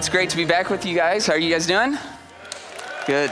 It's 0.00 0.08
great 0.08 0.30
to 0.30 0.36
be 0.38 0.46
back 0.46 0.70
with 0.70 0.86
you 0.86 0.94
guys. 0.94 1.26
How 1.26 1.34
are 1.34 1.38
you 1.38 1.52
guys 1.52 1.66
doing? 1.66 1.98
Good. 3.06 3.30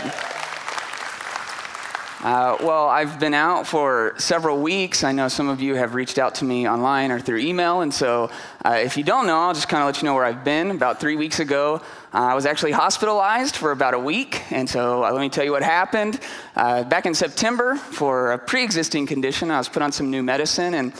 Uh, 2.22 2.58
well, 2.60 2.88
I've 2.88 3.18
been 3.18 3.32
out 3.32 3.66
for 3.66 4.12
several 4.18 4.60
weeks. 4.60 5.02
I 5.02 5.12
know 5.12 5.28
some 5.28 5.48
of 5.48 5.62
you 5.62 5.76
have 5.76 5.94
reached 5.94 6.18
out 6.18 6.34
to 6.34 6.44
me 6.44 6.68
online 6.68 7.10
or 7.10 7.20
through 7.20 7.38
email. 7.38 7.80
And 7.80 7.92
so, 7.92 8.30
uh, 8.66 8.72
if 8.84 8.98
you 8.98 9.02
don't 9.02 9.26
know, 9.26 9.38
I'll 9.38 9.54
just 9.54 9.70
kind 9.70 9.82
of 9.82 9.86
let 9.86 10.02
you 10.02 10.04
know 10.04 10.12
where 10.12 10.26
I've 10.26 10.44
been. 10.44 10.70
About 10.70 11.00
three 11.00 11.16
weeks 11.16 11.40
ago, 11.40 11.80
uh, 12.12 12.18
I 12.18 12.34
was 12.34 12.44
actually 12.44 12.72
hospitalized 12.72 13.56
for 13.56 13.70
about 13.70 13.94
a 13.94 13.98
week. 13.98 14.42
And 14.52 14.68
so, 14.68 15.02
uh, 15.02 15.10
let 15.10 15.22
me 15.22 15.30
tell 15.30 15.44
you 15.44 15.52
what 15.52 15.62
happened. 15.62 16.20
Uh, 16.54 16.84
back 16.84 17.06
in 17.06 17.14
September, 17.14 17.76
for 17.76 18.32
a 18.32 18.38
pre 18.38 18.62
existing 18.62 19.06
condition, 19.06 19.50
I 19.50 19.56
was 19.56 19.70
put 19.70 19.80
on 19.80 19.90
some 19.90 20.10
new 20.10 20.22
medicine. 20.22 20.74
And 20.74 20.92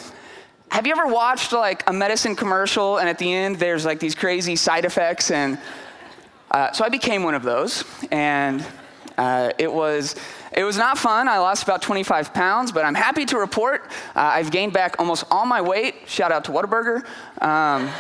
have 0.71 0.87
you 0.87 0.93
ever 0.93 1.07
watched 1.07 1.53
like 1.53 1.89
a 1.89 1.93
medicine 1.93 2.37
commercial 2.37 2.99
and 2.99 3.09
at 3.09 3.19
the 3.19 3.33
end 3.33 3.57
there's 3.57 3.85
like 3.85 4.01
these 4.01 4.15
crazy 4.15 4.57
side 4.57 4.85
effects? 4.85 5.31
And 5.31 5.59
uh, 6.51 6.73
so, 6.73 6.85
I 6.85 6.89
became 6.89 7.25
one 7.25 7.35
of 7.35 7.43
those. 7.43 7.85
And 8.11 8.65
it 9.59 9.73
was 9.73 10.15
it 10.53 10.65
was 10.65 10.77
not 10.77 10.99
fun. 10.99 11.29
I 11.29 11.39
lost 11.39 11.63
about 11.63 11.83
25 11.83 12.33
pounds, 12.33 12.73
but 12.73 12.85
I'm 12.85 12.95
happy 12.95 13.25
to 13.27 13.39
report 13.39 13.83
uh, 14.17 14.21
I've 14.21 14.51
gained 14.51 14.73
back 14.73 14.97
almost 14.99 15.25
all 15.31 15.47
my 15.47 15.61
weight. 15.61 15.95
Shout 16.07 16.33
out 16.33 16.45
to 16.45 16.53
Whataburger. 16.53 17.05
Um, 17.43 17.91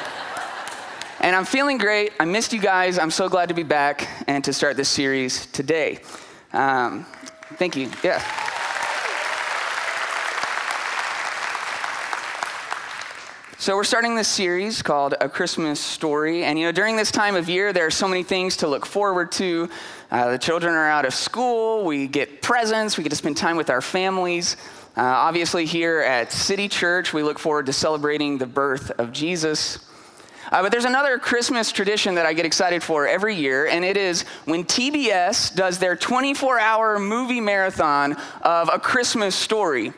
and 1.20 1.34
I'm 1.34 1.44
feeling 1.44 1.78
great. 1.78 2.12
I 2.20 2.24
missed 2.24 2.52
you 2.52 2.60
guys. 2.60 2.98
I'm 2.98 3.10
so 3.10 3.28
glad 3.28 3.48
to 3.48 3.54
be 3.54 3.64
back 3.64 4.08
and 4.28 4.42
to 4.44 4.52
start 4.52 4.76
this 4.76 4.88
series 4.88 5.46
today. 5.46 6.00
Um, 6.52 7.06
thank 7.56 7.76
you. 7.76 7.90
Yeah. 8.04 8.22
So, 13.68 13.76
we're 13.76 13.84
starting 13.84 14.16
this 14.16 14.28
series 14.28 14.80
called 14.80 15.14
A 15.20 15.28
Christmas 15.28 15.78
Story. 15.78 16.42
And, 16.42 16.58
you 16.58 16.64
know, 16.64 16.72
during 16.72 16.96
this 16.96 17.10
time 17.10 17.36
of 17.36 17.50
year, 17.50 17.70
there 17.70 17.84
are 17.84 17.90
so 17.90 18.08
many 18.08 18.22
things 18.22 18.56
to 18.56 18.66
look 18.66 18.86
forward 18.86 19.30
to. 19.32 19.68
Uh, 20.10 20.30
the 20.30 20.38
children 20.38 20.72
are 20.72 20.88
out 20.88 21.04
of 21.04 21.12
school, 21.12 21.84
we 21.84 22.06
get 22.06 22.40
presents, 22.40 22.96
we 22.96 23.04
get 23.04 23.10
to 23.10 23.16
spend 23.16 23.36
time 23.36 23.58
with 23.58 23.68
our 23.68 23.82
families. 23.82 24.56
Uh, 24.96 25.02
obviously, 25.02 25.66
here 25.66 26.00
at 26.00 26.32
City 26.32 26.66
Church, 26.66 27.12
we 27.12 27.22
look 27.22 27.38
forward 27.38 27.66
to 27.66 27.74
celebrating 27.74 28.38
the 28.38 28.46
birth 28.46 28.90
of 28.92 29.12
Jesus. 29.12 29.80
Uh, 30.50 30.62
but 30.62 30.72
there's 30.72 30.86
another 30.86 31.18
Christmas 31.18 31.70
tradition 31.70 32.14
that 32.14 32.24
I 32.24 32.32
get 32.32 32.46
excited 32.46 32.82
for 32.82 33.06
every 33.06 33.34
year, 33.34 33.66
and 33.66 33.84
it 33.84 33.98
is 33.98 34.22
when 34.46 34.64
TBS 34.64 35.54
does 35.54 35.78
their 35.78 35.94
24 35.94 36.58
hour 36.58 36.98
movie 36.98 37.42
marathon 37.42 38.16
of 38.40 38.70
a 38.72 38.78
Christmas 38.78 39.34
story. 39.34 39.92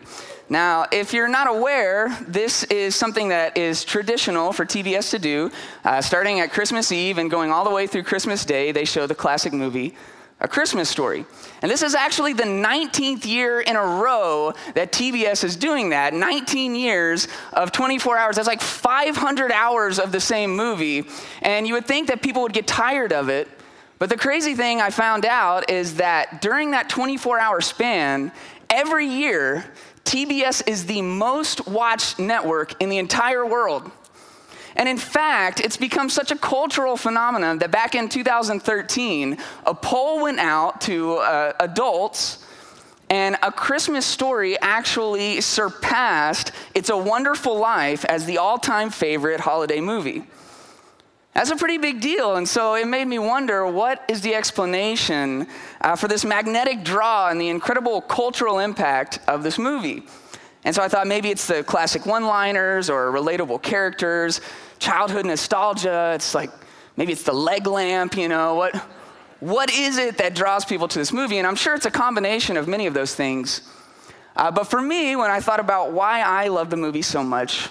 Now, 0.51 0.87
if 0.91 1.13
you're 1.13 1.29
not 1.29 1.47
aware, 1.47 2.09
this 2.27 2.65
is 2.65 2.97
something 2.97 3.29
that 3.29 3.57
is 3.57 3.85
traditional 3.85 4.53
for 4.53 4.67
TBS 4.67 5.11
to 5.11 5.21
do. 5.21 5.53
Uh, 5.85 6.03
starting 6.03 6.41
at 6.41 6.51
Christmas 6.51 6.91
Eve 6.91 7.19
and 7.19 7.31
going 7.31 7.53
all 7.53 7.63
the 7.63 7.71
way 7.71 7.87
through 7.87 8.03
Christmas 8.03 8.45
Day, 8.45 8.73
they 8.73 8.85
show 8.85 9.07
the 9.07 9.15
classic 9.15 9.53
movie, 9.53 9.95
A 10.41 10.49
Christmas 10.49 10.89
Story. 10.89 11.25
And 11.63 11.71
this 11.71 11.85
is 11.85 11.95
actually 11.95 12.33
the 12.33 12.43
19th 12.43 13.27
year 13.27 13.61
in 13.61 13.77
a 13.77 13.85
row 14.03 14.53
that 14.75 14.91
TBS 14.91 15.45
is 15.45 15.55
doing 15.55 15.91
that. 15.91 16.15
19 16.15 16.75
years 16.75 17.29
of 17.53 17.71
24 17.71 18.19
hours. 18.19 18.35
That's 18.35 18.49
like 18.49 18.61
500 18.61 19.53
hours 19.53 20.01
of 20.01 20.11
the 20.11 20.21
same 20.21 20.57
movie. 20.57 21.05
And 21.43 21.65
you 21.65 21.75
would 21.75 21.87
think 21.87 22.09
that 22.09 22.23
people 22.23 22.43
would 22.43 22.53
get 22.53 22.67
tired 22.67 23.13
of 23.13 23.29
it. 23.29 23.47
But 24.01 24.09
the 24.09 24.17
crazy 24.17 24.57
thing 24.57 24.81
I 24.81 24.91
found 24.91 25.27
out 25.27 25.71
is 25.71 25.95
that 25.97 26.43
during 26.43 26.73
that 26.73 26.89
24 26.89 27.39
hour 27.39 27.61
span, 27.61 28.33
every 28.71 29.07
year, 29.07 29.65
TBS 30.05 30.67
is 30.67 30.87
the 30.87 31.03
most 31.03 31.67
watched 31.67 32.19
network 32.19 32.81
in 32.83 32.89
the 32.89 32.99
entire 32.99 33.47
world. 33.47 33.91
And 34.77 34.89
in 34.89 34.99
fact, 34.99 35.61
it's 35.61 35.77
become 35.77 36.09
such 36.09 36.31
a 36.31 36.37
cultural 36.37 36.97
phenomenon 36.97 37.59
that 37.59 37.71
back 37.71 37.95
in 37.95 38.09
2013, 38.09 39.39
a 39.67 39.75
poll 39.75 40.23
went 40.23 40.39
out 40.39 40.81
to 40.83 41.17
uh, 41.17 41.53
adults, 41.61 42.45
and 43.09 43.37
A 43.43 43.51
Christmas 43.51 44.07
Story 44.07 44.59
actually 44.61 45.41
surpassed 45.41 46.53
It's 46.75 46.91
a 46.91 46.97
Wonderful 46.97 47.59
Life 47.59 48.05
as 48.05 48.25
the 48.25 48.39
all 48.39 48.59
time 48.59 48.91
favorite 48.91 49.41
holiday 49.41 49.81
movie. 49.81 50.25
That's 51.35 51.51
a 51.51 51.57
pretty 51.57 51.79
big 51.79 52.01
deal. 52.01 52.37
And 52.37 52.49
so 52.49 52.75
it 52.75 52.87
made 52.87 53.07
me 53.07 53.19
wonder 53.19 53.67
what 53.67 54.05
is 54.09 54.21
the 54.21 54.35
explanation 54.35 55.47
uh, 55.81 55.95
for 55.95 56.09
this 56.09 56.25
magnetic 56.25 56.83
draw 56.83 57.29
and 57.29 57.41
the 57.41 57.49
incredible 57.49 58.01
cultural 58.01 58.59
impact 58.59 59.21
of 59.29 59.43
this 59.43 59.59
movie? 59.59 60.03
And 60.65 60.75
so 60.75 60.83
I 60.83 60.89
thought 60.89 61.07
maybe 61.07 61.31
it's 61.31 61.47
the 61.47 61.63
classic 61.63 62.05
one 62.05 62.27
liners 62.27 62.91
or 62.91 63.13
relatable 63.13 63.63
characters, 63.63 64.41
childhood 64.79 65.25
nostalgia. 65.25 66.13
It's 66.15 66.35
like 66.35 66.51
maybe 66.97 67.13
it's 67.13 67.23
the 67.23 67.33
leg 67.33 67.67
lamp, 67.67 68.17
you 68.17 68.29
know. 68.29 68.57
What, 68.57 68.77
what 69.39 69.71
is 69.71 69.99
it 69.99 70.19
that 70.19 70.35
draws 70.35 70.65
people 70.65 70.89
to 70.89 70.99
this 70.99 71.13
movie? 71.13 71.39
And 71.39 71.47
I'm 71.47 71.57
sure 71.57 71.75
it's 71.75 71.87
a 71.87 71.91
combination 71.91 72.57
of 72.57 72.69
many 72.69 72.87
of 72.87 72.93
those 72.93 73.15
things. 73.15 73.63
Uh, 74.37 74.51
but 74.51 74.65
for 74.65 74.83
me, 74.83 75.17
when 75.17 75.31
I 75.31 75.41
thought 75.41 75.61
about 75.61 75.93
why 75.93 76.21
I 76.23 76.49
love 76.49 76.71
the 76.71 76.77
movie 76.77 77.03
so 77.03 77.23
much, 77.23 77.69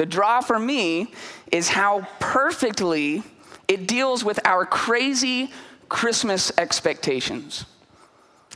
the 0.00 0.06
draw 0.06 0.40
for 0.40 0.58
me 0.58 1.12
is 1.52 1.68
how 1.68 2.08
perfectly 2.20 3.22
it 3.68 3.86
deals 3.86 4.24
with 4.24 4.40
our 4.46 4.64
crazy 4.64 5.50
Christmas 5.90 6.50
expectations. 6.56 7.66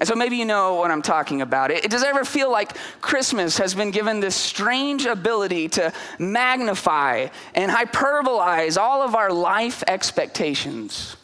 And 0.00 0.08
so 0.08 0.14
maybe 0.14 0.38
you 0.38 0.46
know 0.46 0.76
what 0.76 0.90
I'm 0.90 1.02
talking 1.02 1.42
about. 1.42 1.70
It, 1.70 1.90
does 1.90 2.02
it 2.02 2.08
ever 2.08 2.24
feel 2.24 2.50
like 2.50 2.78
Christmas 3.02 3.58
has 3.58 3.74
been 3.74 3.90
given 3.90 4.20
this 4.20 4.34
strange 4.34 5.04
ability 5.04 5.68
to 5.68 5.92
magnify 6.18 7.28
and 7.54 7.70
hyperbolize 7.70 8.80
all 8.80 9.02
of 9.02 9.14
our 9.14 9.30
life 9.30 9.84
expectations? 9.86 11.14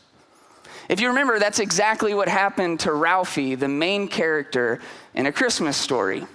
If 0.91 1.01
you 1.01 1.09
remember, 1.09 1.39
that's 1.39 1.61
exactly 1.61 2.13
what 2.13 2.29
happened 2.29 2.81
to 2.81 2.93
Ralphie, 2.93 3.55
the 3.55 3.69
main 3.69 4.07
character 4.07 4.81
in 5.15 5.25
A 5.25 5.33
Christmas 5.33 5.79
Story. 5.79 6.27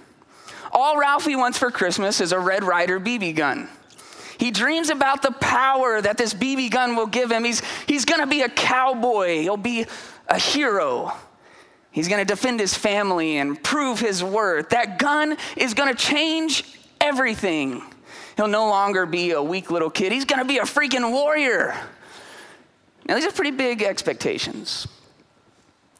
All 0.72 0.98
Ralphie 0.98 1.36
wants 1.36 1.56
for 1.56 1.70
Christmas 1.70 2.20
is 2.20 2.32
a 2.32 2.40
Red 2.40 2.64
Ryder 2.64 2.98
BB 2.98 3.36
gun. 3.36 3.68
He 4.38 4.50
dreams 4.50 4.90
about 4.90 5.22
the 5.22 5.32
power 5.32 6.00
that 6.00 6.18
this 6.18 6.34
BB 6.34 6.70
gun 6.70 6.96
will 6.96 7.06
give 7.06 7.30
him. 7.30 7.44
He's, 7.44 7.62
he's 7.86 8.04
going 8.04 8.20
to 8.20 8.26
be 8.26 8.42
a 8.42 8.48
cowboy, 8.48 9.40
he'll 9.40 9.56
be 9.56 9.86
a 10.28 10.38
hero. 10.38 11.12
He's 11.90 12.08
going 12.08 12.20
to 12.20 12.26
defend 12.26 12.60
his 12.60 12.74
family 12.74 13.38
and 13.38 13.62
prove 13.62 13.98
his 14.00 14.22
worth. 14.22 14.68
That 14.68 14.98
gun 14.98 15.38
is 15.56 15.72
going 15.72 15.88
to 15.88 15.94
change 15.94 16.78
everything. 17.00 17.82
He'll 18.36 18.48
no 18.48 18.68
longer 18.68 19.06
be 19.06 19.30
a 19.30 19.42
weak 19.42 19.70
little 19.70 19.88
kid, 19.88 20.12
he's 20.12 20.26
going 20.26 20.40
to 20.40 20.46
be 20.46 20.58
a 20.58 20.64
freaking 20.64 21.10
warrior. 21.10 21.74
Now, 23.08 23.14
these 23.14 23.24
are 23.24 23.32
pretty 23.32 23.52
big 23.52 23.82
expectations. 23.82 24.86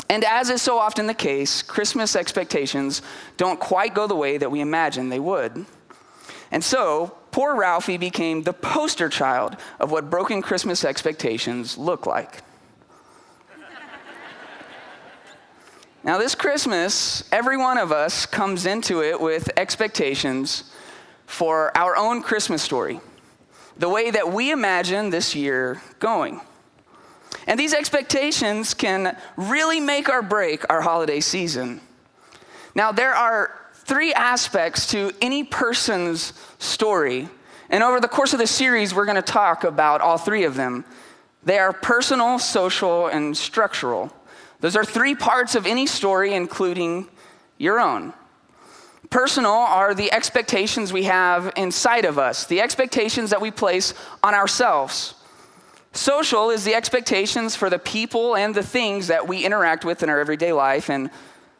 And 0.09 0.25
as 0.25 0.51
is 0.51 0.61
so 0.61 0.79
often 0.79 1.07
the 1.07 1.15
case, 1.15 1.63
Christmas 1.63 2.15
expectations 2.15 3.03
don't 3.37 3.59
quite 3.59 3.95
go 3.95 4.07
the 4.07 4.15
way 4.15 4.39
that 4.39 4.51
we 4.51 4.61
imagined 4.61 5.11
they 5.11 5.19
would. 5.19 5.65
And 6.51 6.63
so, 6.63 7.17
poor 7.37 7.55
Ralphie 7.55 7.99
became 7.99 8.45
the 8.45 8.53
poster 8.55 9.11
child 9.11 9.59
of 9.79 9.91
what 9.91 10.09
broken 10.09 10.41
Christmas 10.41 10.87
expectations 10.87 11.77
look 11.77 12.07
like. 12.07 12.43
now, 16.03 16.17
this 16.17 16.35
Christmas, 16.35 17.25
every 17.31 17.59
one 17.59 17.77
of 17.77 17.93
us 17.93 18.25
comes 18.25 18.65
into 18.65 19.03
it 19.03 19.21
with 19.21 19.51
expectations 19.59 20.73
for 21.27 21.77
our 21.77 21.95
own 21.95 22.23
Christmas 22.23 22.63
story, 22.63 23.01
the 23.77 23.91
way 23.91 24.11
that 24.11 24.33
we 24.33 24.51
imagine 24.51 25.11
this 25.11 25.35
year 25.35 25.83
going. 25.99 26.41
And 27.47 27.61
these 27.61 27.75
expectations 27.75 28.73
can 28.73 29.15
really 29.37 29.79
make 29.79 30.09
or 30.09 30.23
break 30.23 30.65
our 30.71 30.81
holiday 30.81 31.21
season. 31.21 31.83
Now, 32.75 32.93
there 32.93 33.13
are 33.13 33.66
three 33.87 34.13
aspects 34.13 34.89
to 34.89 35.13
any 35.23 35.45
person's 35.45 36.33
story. 36.59 37.29
And 37.71 37.85
over 37.85 38.01
the 38.01 38.09
course 38.09 38.33
of 38.33 38.41
the 38.41 38.47
series, 38.47 38.93
we're 38.93 39.05
going 39.05 39.15
to 39.15 39.23
talk 39.23 39.63
about 39.63 40.01
all 40.01 40.19
three 40.19 40.43
of 40.43 40.57
them. 40.57 40.85
They 41.45 41.59
are 41.59 41.73
personal, 41.73 42.41
social, 42.41 43.07
and 43.07 43.37
structural. 43.37 44.13
Those 44.59 44.75
are 44.75 44.85
three 44.85 45.15
parts 45.15 45.55
of 45.55 45.67
any 45.67 45.87
story, 45.87 46.35
including 46.35 47.09
your 47.59 47.79
own. 47.79 48.13
Personal 49.09 49.53
are 49.53 49.95
the 49.95 50.13
expectations 50.13 50.93
we 50.93 51.05
have 51.05 51.53
inside 51.57 52.05
of 52.05 52.19
us, 52.19 52.45
the 52.47 52.61
expectations 52.61 53.31
that 53.31 53.41
we 53.41 53.53
place 53.53 53.95
on 54.21 54.35
ourselves. 54.35 55.15
Social 55.93 56.51
is 56.51 56.65
the 56.65 56.75
expectations 56.75 57.55
for 57.55 57.71
the 57.71 57.79
people 57.79 58.35
and 58.35 58.53
the 58.53 58.65
things 58.65 59.07
that 59.07 59.29
we 59.29 59.45
interact 59.45 59.85
with 59.85 60.03
in 60.03 60.11
our 60.11 60.19
everyday 60.19 60.53
life. 60.53 60.91
And 60.91 61.09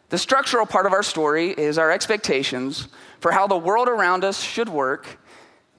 the 0.09 0.19
structural 0.19 0.67
part 0.67 0.87
of 0.87 0.93
our 0.93 1.03
story 1.03 1.51
is 1.51 1.79
our 1.79 1.91
expectations 1.91 2.89
for 3.21 3.33
how 3.33 3.47
the 3.47 3.57
world 3.57 3.89
around 3.89 4.25
us 4.25 4.41
should 4.41 4.69
work 4.69 5.19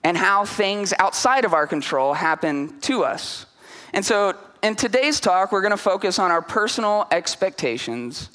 and 0.03 0.17
how 0.17 0.45
things 0.45 0.93
outside 0.99 1.45
of 1.45 1.53
our 1.53 1.67
control 1.67 2.13
happen 2.13 2.79
to 2.81 3.03
us. 3.03 3.45
And 3.93 4.05
so, 4.05 4.35
in 4.63 4.75
today's 4.75 5.19
talk, 5.19 5.51
we're 5.51 5.61
going 5.61 5.71
to 5.71 5.77
focus 5.77 6.19
on 6.19 6.31
our 6.31 6.41
personal 6.41 7.07
expectations 7.11 8.29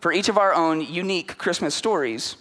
for 0.00 0.12
each 0.12 0.28
of 0.28 0.38
our 0.38 0.54
own 0.54 0.80
unique 0.80 1.36
Christmas 1.38 1.74
stories. 1.74 2.36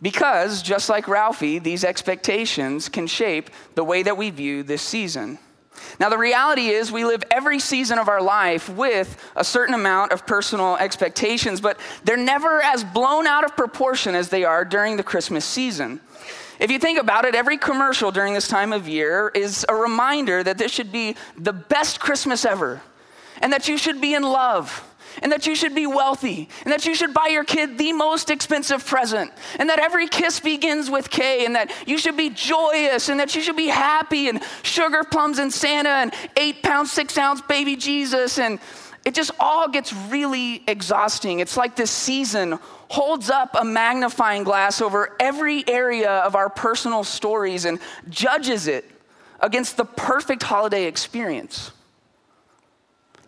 Because, 0.00 0.62
just 0.62 0.88
like 0.88 1.08
Ralphie, 1.08 1.58
these 1.58 1.84
expectations 1.84 2.88
can 2.88 3.06
shape 3.06 3.50
the 3.74 3.84
way 3.84 4.02
that 4.02 4.16
we 4.16 4.30
view 4.30 4.62
this 4.62 4.82
season. 4.82 5.38
Now, 5.98 6.08
the 6.08 6.18
reality 6.18 6.68
is, 6.68 6.92
we 6.92 7.04
live 7.04 7.24
every 7.30 7.58
season 7.58 7.98
of 7.98 8.08
our 8.08 8.20
life 8.20 8.68
with 8.68 9.16
a 9.34 9.44
certain 9.44 9.74
amount 9.74 10.12
of 10.12 10.26
personal 10.26 10.76
expectations, 10.76 11.60
but 11.60 11.78
they're 12.04 12.16
never 12.16 12.62
as 12.62 12.84
blown 12.84 13.26
out 13.26 13.44
of 13.44 13.56
proportion 13.56 14.14
as 14.14 14.28
they 14.28 14.44
are 14.44 14.64
during 14.64 14.96
the 14.96 15.02
Christmas 15.02 15.44
season. 15.44 16.00
If 16.58 16.70
you 16.70 16.78
think 16.78 16.98
about 16.98 17.24
it, 17.24 17.34
every 17.34 17.58
commercial 17.58 18.10
during 18.10 18.34
this 18.34 18.48
time 18.48 18.72
of 18.72 18.88
year 18.88 19.30
is 19.34 19.66
a 19.68 19.74
reminder 19.74 20.42
that 20.42 20.58
this 20.58 20.72
should 20.72 20.90
be 20.92 21.16
the 21.36 21.52
best 21.52 22.00
Christmas 22.00 22.44
ever, 22.44 22.82
and 23.42 23.52
that 23.52 23.68
you 23.68 23.76
should 23.76 24.00
be 24.00 24.14
in 24.14 24.22
love, 24.22 24.82
and 25.22 25.32
that 25.32 25.46
you 25.46 25.54
should 25.54 25.74
be 25.74 25.86
wealthy, 25.86 26.48
and 26.64 26.72
that 26.72 26.86
you 26.86 26.94
should 26.94 27.14
buy 27.14 27.28
your 27.28 27.44
kid 27.44 27.78
the 27.78 27.92
most 27.92 28.30
expensive 28.30 28.84
present, 28.84 29.30
and 29.58 29.68
that 29.70 29.78
every 29.78 30.08
kiss 30.08 30.40
begins 30.40 30.90
with 30.90 31.10
Kay, 31.10 31.44
and 31.44 31.54
that 31.54 31.70
you 31.86 31.98
should 31.98 32.16
be 32.16 32.30
joyous, 32.30 33.08
and 33.08 33.20
that 33.20 33.34
you 33.34 33.42
should 33.42 33.56
be 33.56 33.68
happy, 33.68 34.28
and 34.28 34.42
sugar 34.62 35.04
plums 35.04 35.38
and 35.38 35.52
Santa, 35.52 35.88
and 35.88 36.14
eight 36.36 36.62
pound, 36.62 36.88
six 36.88 37.16
ounce 37.18 37.40
baby 37.42 37.76
Jesus, 37.76 38.38
and 38.38 38.58
it 39.04 39.14
just 39.14 39.30
all 39.38 39.68
gets 39.68 39.92
really 39.92 40.64
exhausting. 40.66 41.38
It's 41.38 41.56
like 41.56 41.76
this 41.76 41.92
season 41.92 42.58
holds 42.88 43.30
up 43.30 43.56
a 43.58 43.64
magnifying 43.64 44.42
glass 44.42 44.80
over 44.80 45.16
every 45.20 45.66
area 45.68 46.10
of 46.10 46.34
our 46.34 46.48
personal 46.48 47.04
stories 47.04 47.64
and 47.64 47.78
judges 48.08 48.66
it 48.66 48.84
against 49.40 49.76
the 49.76 49.84
perfect 49.84 50.42
holiday 50.42 50.86
experience. 50.86 51.70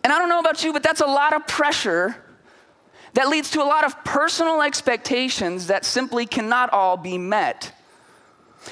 And 0.03 0.13
I 0.13 0.17
don't 0.17 0.29
know 0.29 0.39
about 0.39 0.63
you, 0.63 0.73
but 0.73 0.83
that's 0.83 1.01
a 1.01 1.05
lot 1.05 1.33
of 1.33 1.45
pressure 1.47 2.15
that 3.13 3.27
leads 3.29 3.51
to 3.51 3.61
a 3.61 3.65
lot 3.65 3.83
of 3.83 4.03
personal 4.03 4.61
expectations 4.61 5.67
that 5.67 5.83
simply 5.83 6.25
cannot 6.25 6.71
all 6.71 6.95
be 6.95 7.17
met. 7.17 7.73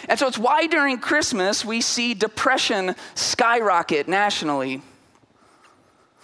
And 0.07 0.19
so 0.19 0.27
it's 0.27 0.37
why 0.37 0.67
during 0.67 0.99
Christmas 0.99 1.65
we 1.65 1.81
see 1.81 2.13
depression 2.13 2.95
skyrocket 3.15 4.07
nationally. 4.07 4.81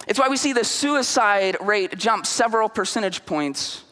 It's 0.08 0.20
why 0.20 0.28
we 0.28 0.38
see 0.38 0.54
the 0.54 0.66
suicide 0.66 1.58
rate 1.62 1.98
jump 1.98 2.26
several 2.26 2.70
percentage 2.70 3.26
points. 3.26 3.84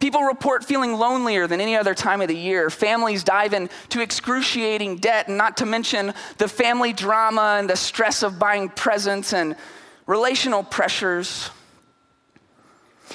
People 0.00 0.22
report 0.22 0.64
feeling 0.64 0.94
lonelier 0.94 1.46
than 1.46 1.60
any 1.60 1.74
other 1.76 1.94
time 1.94 2.20
of 2.20 2.28
the 2.28 2.36
year. 2.36 2.68
Families 2.68 3.24
dive 3.24 3.54
into 3.54 4.02
excruciating 4.02 4.96
debt, 4.96 5.28
and 5.28 5.38
not 5.38 5.56
to 5.58 5.66
mention 5.66 6.12
the 6.36 6.48
family 6.48 6.92
drama 6.92 7.56
and 7.58 7.70
the 7.70 7.76
stress 7.76 8.22
of 8.22 8.38
buying 8.38 8.68
presents 8.68 9.32
and 9.32 9.56
relational 10.06 10.62
pressures. 10.62 11.50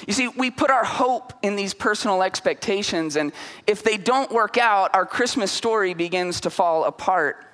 You 0.06 0.12
see, 0.12 0.28
we 0.28 0.50
put 0.50 0.70
our 0.70 0.84
hope 0.84 1.32
in 1.42 1.56
these 1.56 1.74
personal 1.74 2.22
expectations, 2.22 3.16
and 3.16 3.32
if 3.66 3.82
they 3.82 3.96
don't 3.96 4.30
work 4.30 4.56
out, 4.58 4.94
our 4.94 5.06
Christmas 5.06 5.52
story 5.52 5.94
begins 5.94 6.40
to 6.42 6.50
fall 6.50 6.84
apart. 6.84 7.44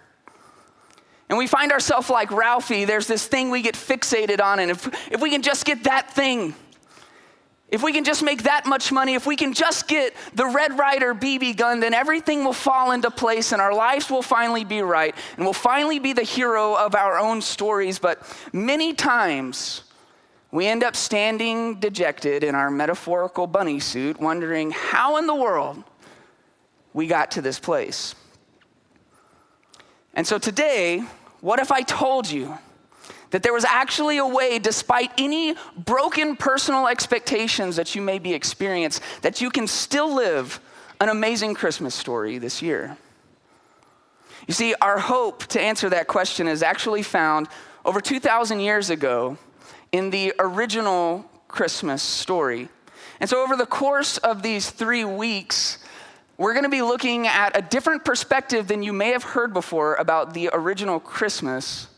And 1.29 1.37
we 1.37 1.47
find 1.47 1.73
ourselves 1.73 2.09
like 2.09 2.31
Ralphie, 2.31 2.85
there's 2.85 3.07
this 3.07 3.27
thing 3.27 3.51
we 3.51 3.61
get 3.61 3.75
fixated 3.75 4.41
on, 4.41 4.61
and 4.61 4.71
if, 4.71 4.87
if 5.13 5.21
we 5.21 5.31
can 5.31 5.43
just 5.43 5.65
get 5.65 5.85
that 5.85 6.11
thing, 6.13 6.55
if 7.71 7.83
we 7.83 7.93
can 7.93 8.05
just 8.05 8.23
make 8.23 8.45
that 8.45 8.65
much 8.65 8.91
money, 8.91 9.15
if 9.15 9.27
we 9.27 9.37
can 9.37 9.53
just 9.53 9.89
get 9.89 10.15
the 10.35 10.47
Red 10.47 10.79
Ryder 10.79 11.15
BB 11.15 11.57
gun, 11.57 11.81
then 11.81 11.93
everything 11.93 12.43
will 12.43 12.55
fall 12.55 12.93
into 12.93 13.11
place 13.11 13.53
and 13.53 13.61
our 13.61 13.75
lives 13.75 14.11
will 14.11 14.23
finally 14.23 14.65
be 14.65 14.81
right 14.81 15.15
and 15.37 15.45
we'll 15.45 15.53
finally 15.53 15.99
be 15.99 16.15
the 16.15 16.23
hero 16.23 16.75
of 16.75 16.95
our 16.95 17.19
own 17.19 17.43
stories. 17.43 17.99
But 17.99 18.23
many 18.55 18.95
times 18.95 19.83
we 20.51 20.67
end 20.67 20.83
up 20.83 20.97
standing 20.97 21.79
dejected 21.79 22.43
in 22.43 22.55
our 22.55 22.71
metaphorical 22.71 23.47
bunny 23.47 23.81
suit, 23.81 24.19
wondering 24.19 24.71
how 24.71 25.19
in 25.19 25.27
the 25.27 25.35
world 25.35 25.85
we 26.95 27.07
got 27.07 27.33
to 27.33 27.43
this 27.43 27.59
place. 27.59 28.15
And 30.15 30.27
so 30.27 30.39
today, 30.39 31.05
what 31.43 31.61
if 31.61 31.71
I 31.71 31.83
told 31.83 32.31
you? 32.31 32.59
That 33.31 33.43
there 33.43 33.53
was 33.53 33.65
actually 33.65 34.19
a 34.19 34.27
way, 34.27 34.59
despite 34.59 35.11
any 35.19 35.55
broken 35.77 36.37
personal 36.37 36.87
expectations 36.87 37.77
that 37.77 37.95
you 37.95 38.01
may 38.01 38.19
be 38.19 38.33
experiencing, 38.33 39.05
that 39.23 39.41
you 39.41 39.51
can 39.51 39.67
still 39.67 40.15
live 40.15 40.61
an 41.01 41.09
amazing 41.09 41.55
Christmas 41.55 41.95
story 41.95 42.39
this 42.39 42.63
year. 42.63 42.97
You 44.47 44.55
see, 44.55 44.75
our 44.81 44.99
hope 44.99 45.45
to 45.49 45.61
answer 45.61 45.91
that 45.91 46.07
question 46.07 46.49
is 46.49 46.63
actually 46.63 47.03
found 47.03 47.49
over 47.85 48.01
2,000 48.01 48.61
years 48.61 48.91
ago 48.91 49.37
in 49.93 50.11
the 50.11 50.33
original 50.39 51.25
Christmas 51.49 52.03
story. 52.03 52.69
And 53.21 53.29
so, 53.29 53.43
over 53.43 53.57
the 53.57 53.67
course 53.67 54.17
of 54.19 54.43
these 54.43 54.71
three 54.71 55.05
weeks, 55.05 55.79
we're 56.37 56.53
going 56.53 56.65
to 56.65 56.71
be 56.71 56.83
looking 56.83 57.27
at 57.27 57.57
a 57.57 57.63
different 57.63 58.05
perspective 58.05 58.69
than 58.69 58.83
you 58.83 58.93
may 58.93 59.11
have 59.11 59.25
heard 59.25 59.53
before 59.53 59.97
about 59.97 60.35
the 60.35 60.51
original 60.53 61.01
Christmas 61.01 61.89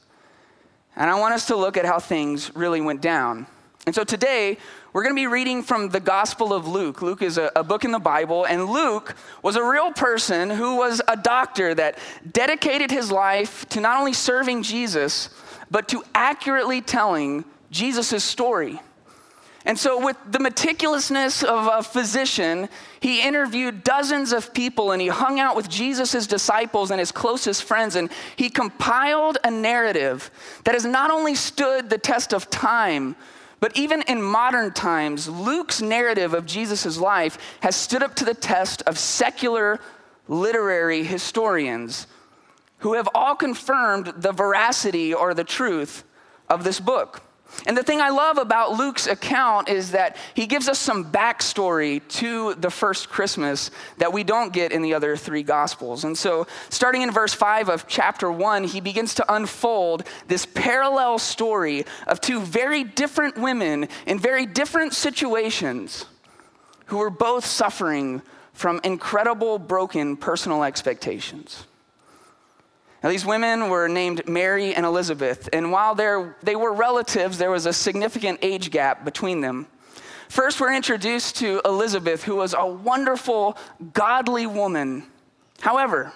and 0.97 1.11
I 1.11 1.19
want 1.19 1.35
us 1.35 1.47
to 1.47 1.57
look 1.57 1.77
at 1.77 1.85
how 1.85 1.99
things 1.99 2.55
really 2.55 2.81
went 2.81 3.01
down. 3.01 3.47
And 3.87 3.95
so 3.95 4.05
today, 4.05 4.59
we're 4.93 5.03
going 5.03 5.15
to 5.15 5.21
be 5.21 5.27
reading 5.27 5.63
from 5.63 5.89
the 5.89 6.01
Gospel 6.01 6.53
of 6.53 6.67
Luke. 6.67 7.01
Luke 7.01 7.23
is 7.23 7.39
a, 7.39 7.51
a, 7.57 7.63
book 7.63 7.85
in 7.85 7.93
the 7.93 7.99
Bible, 7.99 8.45
and 8.45 8.67
Luke 8.67 9.15
was 9.43 9.57
a 9.57 9.63
real 9.63 9.93
person 9.93 10.51
who 10.51 10.77
was 10.77 11.01
a 11.07 11.17
doctor 11.17 11.75
that 11.75 11.97
dedicated 12.31 12.91
his 12.91 13.11
life 13.11 13.69
to 13.71 13.81
not 13.81 13.99
only 13.99 14.13
serving 14.13 14.63
Jesus, 14.63 15.31
but 15.71 15.89
to 15.89 16.03
accurately 16.15 16.81
telling 16.81 17.45
Jesus' 17.71 18.25
story. 18.25 18.81
And 19.67 19.79
so, 19.79 20.03
with 20.03 20.17
the 20.27 20.39
meticulousness 20.39 21.45
of 21.45 21.69
a 21.71 21.83
physician, 21.83 22.69
he 23.01 23.23
interviewed 23.23 23.85
dozens 23.85 24.33
of 24.33 24.55
people 24.55 24.93
and 24.93 25.03
he 25.03 25.09
hung 25.09 25.39
out 25.39 25.55
with 25.55 25.69
Jesus' 25.69 26.27
disciples 26.27 26.91
and 26.91 26.99
his 26.99 27.13
closest 27.13 27.65
friends. 27.65 27.95
And 27.95 28.11
he 28.37 28.49
compiled 28.49 29.37
a 29.45 29.51
narrative 29.51 30.31
that 30.65 30.75
has 30.75 30.87
not 30.87 31.11
only 31.11 31.35
stood 31.35 31.91
the 31.91 31.99
test 31.99 32.33
of 32.33 32.49
time, 32.49 33.17
but 33.61 33.77
even 33.77 34.03
in 34.09 34.23
modern 34.23 34.73
times, 34.73 35.29
Luke's 35.29 35.83
narrative 35.83 36.33
of 36.33 36.47
Jesus' 36.47 36.97
life 36.97 37.37
has 37.61 37.77
stood 37.77 38.03
up 38.03 38.15
to 38.17 38.25
the 38.25 38.35
test 38.35 38.83
of 38.87 38.99
secular 38.99 39.79
literary 40.27 41.05
historians 41.05 42.07
who 42.79 42.95
have 42.95 43.09
all 43.15 43.35
confirmed 43.35 44.15
the 44.17 44.33
veracity 44.33 45.13
or 45.13 45.35
the 45.35 45.45
truth 45.45 46.05
of 46.49 46.65
this 46.65 46.81
book. 46.81 47.23
And 47.67 47.77
the 47.77 47.83
thing 47.83 48.01
I 48.01 48.11
love 48.11 48.39
about 48.39 48.73
Luke's 48.73 49.07
account 49.07 49.69
is 49.69 49.91
that 49.91 50.17
he 50.35 50.47
gives 50.47 50.69
us 50.69 50.79
some 50.79 51.11
backstory 51.11 52.07
to 52.09 52.55
the 52.55 52.71
first 52.71 53.09
Christmas 53.09 53.71
that 53.99 54.13
we 54.13 54.25
don't 54.25 54.53
get 54.53 54.73
in 54.73 54.83
the 54.83 54.95
other 54.95 55.17
three 55.17 55.43
Gospels. 55.43 56.05
And 56.05 56.17
so, 56.17 56.47
starting 56.69 57.03
in 57.03 57.11
verse 57.11 57.35
5 57.35 57.69
of 57.69 57.87
chapter 57.87 58.31
1, 58.31 58.65
he 58.65 58.81
begins 58.81 59.15
to 59.15 59.35
unfold 59.35 60.05
this 60.27 60.47
parallel 60.47 61.19
story 61.19 61.85
of 62.07 62.21
two 62.21 62.41
very 62.41 62.85
different 62.85 63.37
women 63.37 63.89
in 64.07 64.19
very 64.19 64.47
different 64.47 64.95
situations 64.95 66.07
who 66.87 66.99
were 66.99 67.11
both 67.11 67.45
suffering 67.45 68.23
from 68.53 68.81
incredible 68.85 69.59
broken 69.59 70.17
personal 70.17 70.65
expectations. 70.65 71.67
Now, 73.03 73.09
these 73.09 73.25
women 73.25 73.71
were 73.71 73.89
named 73.89 74.29
Mary 74.29 74.75
and 74.75 74.85
Elizabeth, 74.85 75.49
and 75.53 75.73
while 75.73 75.95
they 75.95 76.57
were 76.57 76.73
relatives, 76.73 77.39
there 77.39 77.51
was 77.51 77.65
a 77.65 77.73
significant 77.73 78.41
age 78.43 78.71
gap 78.71 79.05
between 79.05 79.41
them. 79.41 79.67
First, 80.29 80.61
we're 80.61 80.75
introduced 80.75 81.37
to 81.37 81.61
Elizabeth, 81.65 82.23
who 82.23 82.37
was 82.37 82.55
a 82.57 82.67
wonderful, 82.67 83.57
godly 83.95 84.47
woman. 84.47 85.05
However, 85.61 86.13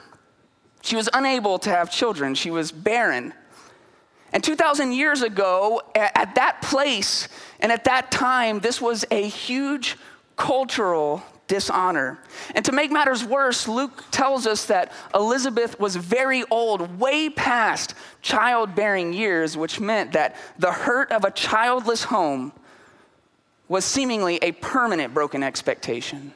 she 0.83 0.95
was 0.95 1.09
unable 1.15 1.59
to 1.61 1.71
have 1.71 1.91
children, 1.91 2.35
she 2.35 2.51
was 2.51 2.71
barren. 2.71 3.33
And 4.33 4.45
2,000 4.45 4.93
years 4.93 5.23
ago, 5.23 5.81
at 5.95 6.35
that 6.35 6.61
place 6.61 7.29
and 7.61 7.73
at 7.73 7.85
that 7.85 8.11
time, 8.11 8.61
this 8.61 8.81
was 8.81 9.05
a 9.11 9.27
huge 9.27 9.97
cultural 10.37 11.23
dishonor. 11.47 12.19
And 12.55 12.65
to 12.65 12.73
make 12.73 12.91
matters 12.91 13.25
worse, 13.25 13.69
Luke 13.69 14.05
tells 14.11 14.47
us 14.47 14.67
that 14.67 14.93
Elizabeth 15.15 15.79
was 15.79 15.97
very 15.97 16.45
old, 16.51 16.99
way 16.99 17.29
past 17.29 17.95
childbearing 18.23 19.13
years, 19.13 19.57
which 19.57 19.81
meant 19.81 20.13
that 20.13 20.37
the 20.59 20.73
hurt 20.73 21.13
of 21.13 21.25
a 21.25 21.31
childless 21.31 22.05
home 22.05 22.53
was 23.69 23.85
seemingly 23.85 24.39
a 24.43 24.53
permanent 24.53 25.15
broken 25.15 25.43
expectation. 25.43 26.33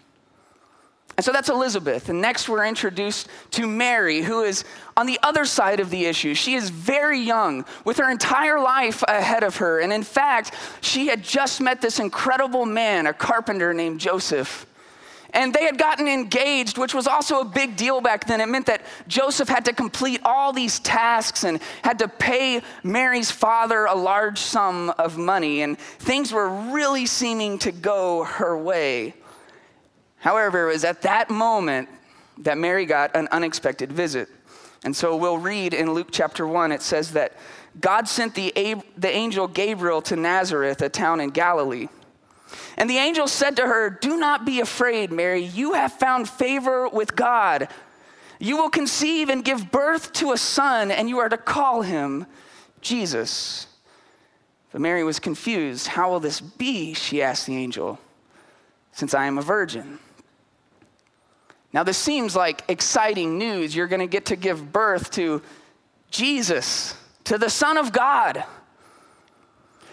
And 1.19 1.25
so 1.25 1.33
that's 1.33 1.49
Elizabeth. 1.49 2.11
And 2.11 2.21
next 2.21 2.49
we're 2.49 2.65
introduced 2.65 3.29
to 3.50 3.67
Mary, 3.67 4.23
who 4.23 4.45
is 4.45 4.65
on 4.97 5.07
the 5.07 5.19
other 5.25 5.45
side 5.47 5.81
of 5.81 5.91
the 5.91 6.05
issue. 6.05 6.33
She 6.33 6.55
is 6.55 6.71
very 6.71 7.19
young, 7.19 7.65
with 7.85 7.97
her 7.97 8.09
entire 8.09 8.61
life 8.61 9.03
ahead 9.09 9.43
of 9.43 9.57
her. 9.57 9.81
And 9.81 9.93
in 9.93 10.05
fact, 10.05 10.55
she 10.81 11.09
had 11.09 11.25
just 11.25 11.61
met 11.61 11.81
this 11.81 11.99
incredible 11.99 12.67
man, 12.67 13.09
a 13.09 13.12
carpenter 13.12 13.75
named 13.75 13.99
Joseph. 13.99 14.65
And 15.35 15.53
they 15.53 15.65
had 15.65 15.77
gotten 15.77 16.09
engaged, 16.09 16.79
which 16.79 16.95
was 16.95 17.07
also 17.07 17.41
a 17.41 17.45
big 17.45 17.77
deal 17.77 18.01
back 18.01 18.27
then. 18.27 18.41
It 18.41 18.49
meant 18.49 18.67
that 18.67 18.83
Joseph 19.09 19.49
had 19.49 19.67
to 19.67 19.75
complete 19.75 20.21
all 20.25 20.53
these 20.53 20.79
tasks 20.81 21.45
and 21.45 21.61
had 21.83 21.99
to 21.99 22.09
pay 22.09 22.63
Mary's 22.83 23.31
father 23.31 23.85
a 23.85 23.95
large 23.95 24.39
sum 24.39 24.91
of 24.99 25.19
money, 25.19 25.63
and 25.63 25.79
things 25.79 26.33
were 26.33 26.49
really 26.49 27.05
seeming 27.05 27.59
to 27.59 27.73
go 27.73 28.25
her 28.25 28.57
way. 28.57 29.15
However, 30.19 30.69
it 30.69 30.73
was 30.73 30.85
at 30.85 31.03
that 31.03 31.31
moment 31.31 31.89
that 32.39 32.57
Mary 32.57 32.87
got 32.87 33.15
an 33.15 33.29
unexpected 33.31 33.93
visit. 33.93 34.29
And 34.85 34.95
so 34.97 35.17
we'll 35.17 35.39
read 35.39 35.75
in 35.75 35.93
Luke 35.93 36.09
chapter 36.11 36.47
1, 36.47 36.73
it 36.73 36.83
says 36.83 37.13
that 37.13 37.35
God 37.81 38.09
sent 38.09 38.35
the, 38.35 38.53
the 38.97 39.11
angel 39.11 39.47
Gabriel 39.47 40.01
to 40.03 40.17
Nazareth, 40.17 40.81
a 40.83 40.89
town 40.89 41.21
in 41.21 41.31
Galilee. 41.31 41.89
And 42.79 42.89
the 42.89 42.97
angel 42.97 43.27
said 43.27 43.57
to 43.57 43.67
her, 43.67 43.91
Do 43.91 44.17
not 44.17 44.47
be 44.47 44.61
afraid, 44.61 45.11
Mary. 45.11 45.43
You 45.43 45.73
have 45.73 45.93
found 45.93 46.29
favor 46.29 46.89
with 46.89 47.17
God. 47.17 47.69
You 48.39 48.57
will 48.57 48.71
conceive 48.71 49.29
and 49.29 49.45
give 49.45 49.73
birth 49.73 50.13
to 50.15 50.31
a 50.31 50.39
son, 50.39 50.93
and 50.93 51.09
you 51.09 51.19
are 51.19 51.29
to 51.29 51.37
call 51.37 51.83
him 51.83 52.25
Jesus. 52.81 53.67
But 54.71 54.81
Mary 54.81 55.03
was 55.03 55.19
confused. 55.19 55.89
How 55.89 56.09
will 56.09 56.21
this 56.21 56.41
be? 56.41 56.95
She 56.95 57.21
asked 57.21 57.47
the 57.47 57.57
angel, 57.57 57.99
since 58.93 59.13
I 59.13 59.27
am 59.27 59.39
a 59.39 59.43
virgin. 59.43 59.99
Now, 61.73 61.83
this 61.83 61.99
seems 61.99 62.37
like 62.37 62.63
exciting 62.69 63.39
news. 63.39 63.75
You're 63.75 63.89
going 63.89 64.01
to 64.01 64.07
get 64.07 64.27
to 64.27 64.37
give 64.37 64.73
birth 64.73 65.11
to 65.13 65.43
Jesus, 66.13 66.97
to 67.25 67.39
the 67.39 67.51
Son 67.51 67.77
of 67.77 67.91
God. 67.91 68.45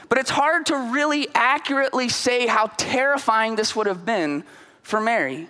But 0.10 0.18
it's 0.18 0.30
hard 0.30 0.68
to 0.68 0.76
really 0.92 1.28
accurately 1.34 2.10
say 2.10 2.48
how 2.48 2.68
terrifying 2.78 3.56
this 3.56 3.76
would 3.76 3.88
have 3.88 4.06
been 4.06 4.44
for 4.82 5.02
Mary. 5.02 5.50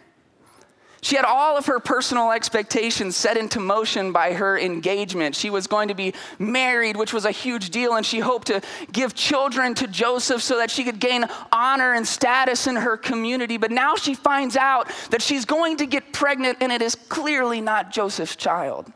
She 1.06 1.16
had 1.16 1.24
all 1.24 1.56
of 1.56 1.68
her 1.68 1.80
personal 1.80 2.32
expectations 2.32 3.16
set 3.16 3.38
into 3.38 3.60
motion 3.60 4.12
by 4.12 4.34
her 4.34 4.58
engagement. 4.58 5.36
She 5.36 5.52
was 5.52 5.68
going 5.68 5.90
to 5.90 5.94
be 5.94 6.16
married, 6.40 6.98
which 6.98 7.14
was 7.14 7.26
a 7.26 7.32
huge 7.32 7.70
deal, 7.70 7.94
and 7.94 8.04
she 8.04 8.18
hoped 8.18 8.48
to 8.48 8.60
give 8.92 9.14
children 9.14 9.76
to 9.76 9.86
Joseph 9.86 10.42
so 10.42 10.58
that 10.58 10.72
she 10.72 10.84
could 10.84 11.00
gain 11.00 11.26
honor 11.52 11.94
and 11.94 12.08
status 12.08 12.66
in 12.66 12.76
her 12.76 12.98
community. 12.98 13.58
But 13.58 13.70
now 13.70 13.96
she 13.96 14.16
finds 14.16 14.58
out 14.58 14.90
that 15.12 15.22
she's 15.22 15.46
going 15.46 15.78
to 15.78 15.86
get 15.86 16.12
pregnant, 16.12 16.58
and 16.60 16.72
it 16.72 16.82
is 16.82 16.96
clearly 16.96 17.62
not 17.62 17.92
Joseph's 17.92 18.36
child. 18.36 18.92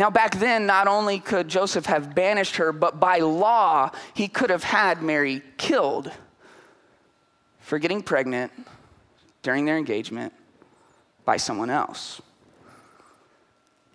Now, 0.00 0.08
back 0.08 0.38
then, 0.38 0.64
not 0.64 0.88
only 0.88 1.20
could 1.20 1.46
Joseph 1.46 1.84
have 1.84 2.14
banished 2.14 2.56
her, 2.56 2.72
but 2.72 2.98
by 2.98 3.18
law, 3.18 3.90
he 4.14 4.28
could 4.28 4.48
have 4.48 4.64
had 4.64 5.02
Mary 5.02 5.42
killed 5.58 6.10
for 7.58 7.78
getting 7.78 8.02
pregnant 8.02 8.50
during 9.42 9.66
their 9.66 9.76
engagement 9.76 10.32
by 11.26 11.36
someone 11.36 11.68
else. 11.68 12.22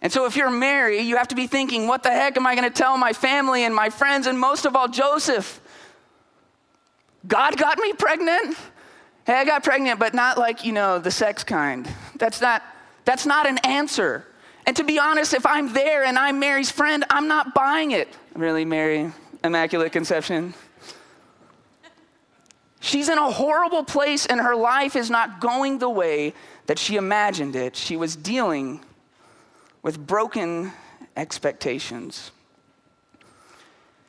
And 0.04 0.14
so, 0.14 0.28
if 0.28 0.36
you're 0.36 0.52
Mary, 0.52 1.00
you 1.00 1.18
have 1.18 1.30
to 1.30 1.36
be 1.36 1.48
thinking, 1.48 1.88
what 1.88 2.04
the 2.04 2.12
heck 2.12 2.38
am 2.38 2.46
I 2.46 2.54
going 2.54 2.72
to 2.72 2.76
tell 2.84 3.00
my 3.00 3.12
family 3.12 3.64
and 3.64 3.74
my 3.74 3.90
friends, 3.90 4.28
and 4.28 4.40
most 4.40 4.68
of 4.68 4.76
all, 4.76 4.88
Joseph? 4.88 5.60
God 7.28 7.58
got 7.58 7.80
me 7.80 7.94
pregnant? 7.94 8.56
Hey, 9.26 9.34
I 9.34 9.44
got 9.44 9.64
pregnant, 9.64 10.00
but 10.00 10.14
not 10.14 10.38
like, 10.38 10.66
you 10.66 10.72
know, 10.72 11.00
the 11.00 11.10
sex 11.10 11.44
kind. 11.44 11.90
That's 12.18 12.42
not, 12.42 12.62
that's 13.06 13.26
not 13.26 13.48
an 13.48 13.58
answer. 13.64 14.28
And 14.66 14.76
to 14.78 14.84
be 14.84 14.98
honest, 14.98 15.34
if 15.34 15.46
I'm 15.46 15.74
there 15.74 16.04
and 16.04 16.18
I'm 16.18 16.40
Mary's 16.40 16.72
friend, 16.72 17.06
I'm 17.10 17.28
not 17.28 17.54
buying 17.54 17.92
it. 17.92 18.08
Really, 18.34 18.66
Mary? 18.66 19.12
Immaculate 19.44 19.92
conception? 19.92 20.54
She's 22.80 23.10
in 23.10 23.18
a 23.18 23.32
horrible 23.32 23.84
place 23.84 24.26
and 24.26 24.40
her 24.40 24.56
life 24.56 24.96
is 24.96 25.10
not 25.10 25.40
going 25.40 25.80
the 25.80 25.90
way 25.90 26.34
that 26.68 26.80
she 26.80 26.96
imagined 26.96 27.56
it. 27.56 27.76
She 27.76 27.98
was 27.98 28.16
dealing 28.16 28.84
with 29.82 30.06
broken 30.06 30.72
expectations. 31.16 32.32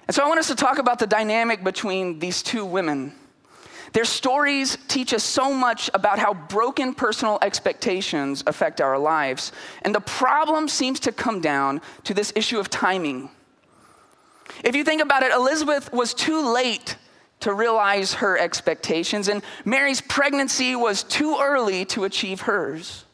And 0.06 0.14
so 0.14 0.22
I 0.22 0.28
want 0.28 0.38
us 0.38 0.48
to 0.48 0.54
talk 0.54 0.78
about 0.78 0.98
the 0.98 1.06
dynamic 1.06 1.64
between 1.64 2.18
these 2.18 2.42
two 2.42 2.64
women. 2.64 3.12
Their 3.96 4.04
stories 4.04 4.76
teach 4.88 5.14
us 5.14 5.24
so 5.24 5.54
much 5.54 5.88
about 5.94 6.18
how 6.18 6.34
broken 6.34 6.92
personal 6.92 7.38
expectations 7.40 8.44
affect 8.46 8.82
our 8.82 8.98
lives. 8.98 9.52
And 9.80 9.94
the 9.94 10.02
problem 10.02 10.68
seems 10.68 11.00
to 11.00 11.12
come 11.12 11.40
down 11.40 11.80
to 12.04 12.12
this 12.12 12.30
issue 12.36 12.58
of 12.58 12.68
timing. 12.68 13.30
If 14.62 14.76
you 14.76 14.84
think 14.84 15.00
about 15.00 15.22
it, 15.22 15.32
Elizabeth 15.32 15.90
was 15.94 16.12
too 16.12 16.52
late 16.52 16.98
to 17.40 17.54
realize 17.54 18.12
her 18.12 18.36
expectations, 18.36 19.28
and 19.28 19.42
Mary's 19.64 20.02
pregnancy 20.02 20.76
was 20.76 21.02
too 21.02 21.38
early 21.40 21.86
to 21.86 22.04
achieve 22.04 22.42
hers. 22.42 23.06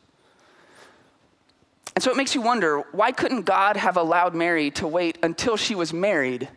And 1.94 2.02
so 2.02 2.10
it 2.10 2.16
makes 2.16 2.34
you 2.34 2.40
wonder 2.40 2.80
why 2.90 3.12
couldn't 3.12 3.42
God 3.42 3.76
have 3.76 3.96
allowed 3.96 4.34
Mary 4.34 4.72
to 4.72 4.88
wait 4.88 5.16
until 5.22 5.56
she 5.56 5.76
was 5.76 5.92
married 5.92 6.48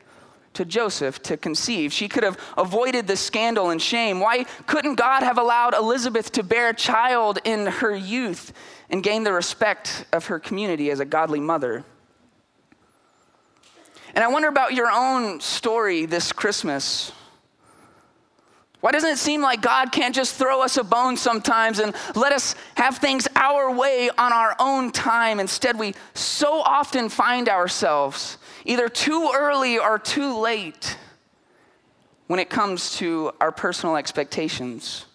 to 0.55 0.65
Joseph 0.65 1.21
to 1.23 1.37
conceive? 1.37 1.93
She 1.93 2.07
could 2.07 2.23
have 2.23 2.37
avoided 2.57 3.07
the 3.07 3.15
scandal 3.15 3.69
and 3.69 3.81
shame. 3.81 4.19
Why 4.19 4.45
couldn't 4.65 4.95
God 4.95 5.23
have 5.23 5.37
allowed 5.37 5.73
Elizabeth 5.73 6.31
to 6.33 6.43
bear 6.43 6.69
a 6.69 6.73
child 6.73 7.39
in 7.43 7.67
her 7.67 7.95
youth 7.95 8.53
and 8.89 9.03
gain 9.03 9.23
the 9.23 9.33
respect 9.33 10.05
of 10.11 10.25
her 10.27 10.39
community 10.39 10.89
as 10.91 10.99
a 10.99 11.05
godly 11.05 11.39
mother? 11.39 11.85
And 14.15 14.23
I 14.23 14.27
wonder 14.29 14.47
about 14.47 14.73
your 14.73 14.89
own 14.89 15.41
story 15.41 16.05
this 16.05 16.31
Christmas. 16.31 17.11
Why 18.79 18.91
doesn't 18.91 19.09
it 19.09 19.17
seem 19.17 19.41
like 19.41 19.61
God 19.61 19.91
can't 19.91 20.13
just 20.13 20.35
throw 20.35 20.61
us 20.61 20.77
a 20.77 20.83
bone 20.83 21.17
sometimes 21.17 21.79
and 21.79 21.95
let 22.15 22.31
us 22.31 22.53
have 22.75 22.99
things 22.99 23.27
our 23.45 23.71
way 23.71 24.09
on 24.17 24.33
our 24.33 24.55
own 24.59 24.91
time? 24.91 25.39
Instead, 25.39 25.77
we 25.77 25.93
so 26.13 26.61
often 26.61 27.09
find 27.09 27.49
ourselves 27.49 28.37
either 28.65 28.89
too 28.89 29.31
early 29.35 29.77
or 29.77 29.99
too 29.99 30.37
late 30.39 30.97
when 32.27 32.39
it 32.39 32.49
comes 32.49 32.97
to 32.97 33.31
our 33.39 33.51
personal 33.51 33.95
expectations. 33.95 35.05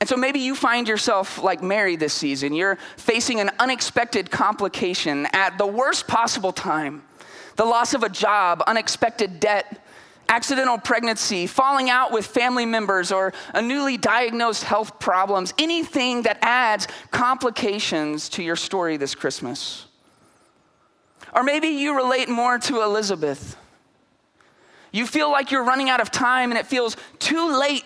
And 0.00 0.08
so 0.08 0.16
maybe 0.16 0.38
you 0.38 0.54
find 0.54 0.86
yourself 0.86 1.42
like 1.42 1.62
Mary 1.62 1.96
this 1.96 2.12
season. 2.12 2.52
You're 2.52 2.78
facing 2.96 3.40
an 3.40 3.50
unexpected 3.58 4.30
complication 4.30 5.26
at 5.32 5.58
the 5.58 5.66
worst 5.66 6.06
possible 6.06 6.52
time 6.52 7.02
the 7.56 7.64
loss 7.64 7.92
of 7.92 8.04
a 8.04 8.08
job, 8.08 8.62
unexpected 8.68 9.40
debt 9.40 9.84
accidental 10.28 10.78
pregnancy, 10.78 11.46
falling 11.46 11.90
out 11.90 12.12
with 12.12 12.26
family 12.26 12.66
members, 12.66 13.10
or 13.10 13.32
a 13.54 13.62
newly 13.62 13.96
diagnosed 13.96 14.64
health 14.64 14.98
problems, 14.98 15.54
anything 15.58 16.22
that 16.22 16.38
adds 16.42 16.86
complications 17.10 18.28
to 18.30 18.42
your 18.42 18.56
story 18.56 18.96
this 18.96 19.14
Christmas. 19.14 19.86
Or 21.34 21.42
maybe 21.42 21.68
you 21.68 21.96
relate 21.96 22.28
more 22.28 22.58
to 22.58 22.82
Elizabeth. 22.82 23.56
You 24.92 25.06
feel 25.06 25.30
like 25.30 25.50
you're 25.50 25.64
running 25.64 25.90
out 25.90 26.00
of 26.00 26.10
time 26.10 26.50
and 26.50 26.58
it 26.58 26.66
feels 26.66 26.96
too 27.18 27.58
late 27.58 27.84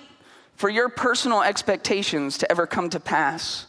for 0.54 0.68
your 0.68 0.88
personal 0.88 1.42
expectations 1.42 2.38
to 2.38 2.50
ever 2.50 2.66
come 2.66 2.88
to 2.90 3.00
pass. 3.00 3.66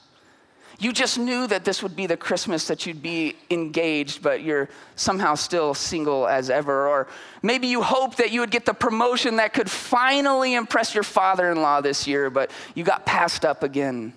You 0.80 0.92
just 0.92 1.18
knew 1.18 1.48
that 1.48 1.66
this 1.66 1.84
would 1.84 1.96
be 1.96 2.08
the 2.08 2.18
Christmas 2.18 2.68
that 2.68 2.86
you'd 2.86 3.02
be 3.02 3.36
engaged, 3.50 4.22
but 4.22 4.42
you're 4.44 4.70
somehow 4.96 5.36
still 5.36 5.74
single 5.74 6.28
as 6.28 6.50
ever. 6.50 6.88
Or 6.88 7.08
maybe 7.42 7.68
you 7.68 7.82
hoped 7.82 8.18
that 8.18 8.32
you 8.32 8.40
would 8.40 8.52
get 8.52 8.66
the 8.66 8.74
promotion 8.74 9.38
that 9.38 9.54
could 9.54 9.70
finally 9.70 10.56
impress 10.56 10.94
your 10.94 11.04
father 11.04 11.52
in 11.52 11.62
law 11.62 11.82
this 11.82 12.08
year, 12.08 12.30
but 12.30 12.52
you 12.76 12.84
got 12.84 13.06
passed 13.06 13.46
up 13.46 13.64
again. 13.64 14.14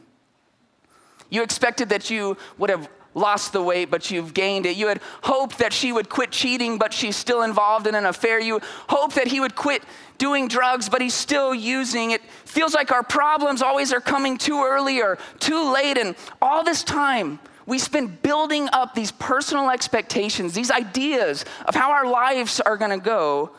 You 1.30 1.42
expected 1.42 1.88
that 1.90 2.10
you 2.10 2.36
would 2.58 2.70
have 2.70 2.88
lost 3.16 3.54
the 3.54 3.62
weight, 3.62 3.90
but 3.90 4.11
you've 4.11 4.35
gained 4.35 4.66
it. 4.66 4.76
You 4.76 4.88
had 4.88 5.00
hoped 5.23 5.58
that 5.58 5.73
she 5.73 5.90
would 5.90 6.08
quit 6.08 6.30
cheating, 6.30 6.78
but 6.78 6.92
she's 6.92 7.16
still 7.16 7.42
involved 7.42 7.87
in 7.87 7.94
an 7.94 8.04
affair. 8.04 8.38
You 8.38 8.61
hoped 8.88 9.14
that 9.16 9.26
he 9.26 9.40
would 9.40 9.56
quit 9.56 9.82
doing 10.18 10.46
drugs, 10.46 10.88
but 10.88 11.00
he's 11.00 11.14
still 11.14 11.54
using. 11.54 12.11
It 12.11 12.23
feels 12.44 12.75
like 12.75 12.92
our 12.92 13.02
problems 13.02 13.62
always 13.62 13.92
are 13.92 14.00
coming 14.00 14.37
too 14.37 14.62
early 14.62 15.00
or 15.00 15.18
too 15.40 15.73
late. 15.73 15.96
And 15.96 16.14
all 16.42 16.62
this 16.62 16.85
time, 16.85 17.40
we 17.64 17.78
spend 17.78 18.23
building 18.23 18.68
up 18.73 18.94
these 18.94 19.11
personal 19.12 19.70
expectations, 19.70 20.52
these 20.52 20.70
ideas 20.70 21.46
of 21.66 21.75
how 21.75 21.90
our 21.90 22.06
lives 22.06 22.61
are 22.61 22.76
going 22.76 22.92
to 22.92 23.02
go, 23.02 23.50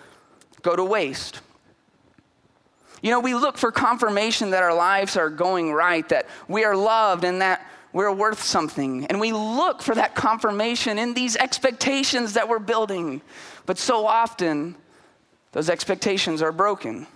go 0.61 0.75
to 0.75 0.83
waste. 0.83 1.41
You 3.01 3.09
know, 3.11 3.19
we 3.19 3.33
look 3.33 3.57
for 3.57 3.71
confirmation 3.71 4.51
that 4.51 4.63
our 4.63 4.73
lives 4.73 5.17
are 5.17 5.29
going 5.29 5.73
right, 5.73 6.07
that 6.09 6.27
we 6.47 6.63
are 6.63 6.75
loved, 6.75 7.23
and 7.23 7.41
that 7.41 7.65
we're 7.97 8.13
worth 8.13 8.43
something. 8.43 9.07
And 9.07 9.19
we 9.19 9.33
look 9.33 9.81
for 9.81 9.95
that 9.95 10.13
confirmation 10.13 10.99
in 10.99 11.15
these 11.15 11.35
expectations 11.35 12.33
that 12.33 12.47
we're 12.47 12.59
building. 12.59 13.21
But 13.65 13.79
so 13.79 14.05
often, 14.05 14.75
those 15.51 15.67
expectations 15.67 16.43
are 16.43 16.51
broken. 16.51 17.07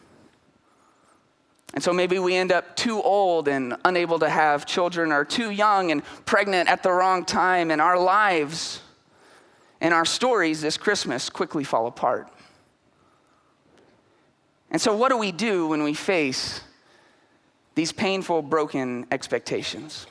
And 1.76 1.84
so 1.84 1.94
maybe 1.94 2.18
we 2.18 2.36
end 2.36 2.52
up 2.52 2.76
too 2.76 3.00
old 3.00 3.48
and 3.48 3.76
unable 3.86 4.18
to 4.20 4.28
have 4.28 4.66
children, 4.66 5.12
or 5.12 5.24
too 5.24 5.52
young 5.52 5.92
and 5.92 6.04
pregnant 6.26 6.68
at 6.68 6.82
the 6.82 6.92
wrong 6.92 7.26
time, 7.26 7.70
and 7.70 7.80
our 7.80 8.00
lives 8.00 8.82
and 9.82 9.94
our 9.94 10.04
stories 10.04 10.62
this 10.62 10.78
Christmas 10.78 11.30
quickly 11.30 11.64
fall 11.64 11.86
apart. 11.86 12.28
And 14.72 14.82
so, 14.82 14.96
what 14.96 15.10
do 15.10 15.18
we 15.18 15.32
do 15.32 15.68
when 15.68 15.84
we 15.84 15.94
face 15.94 16.62
these 17.76 17.92
painful, 17.92 18.42
broken 18.42 19.06
expectations? 19.12 20.08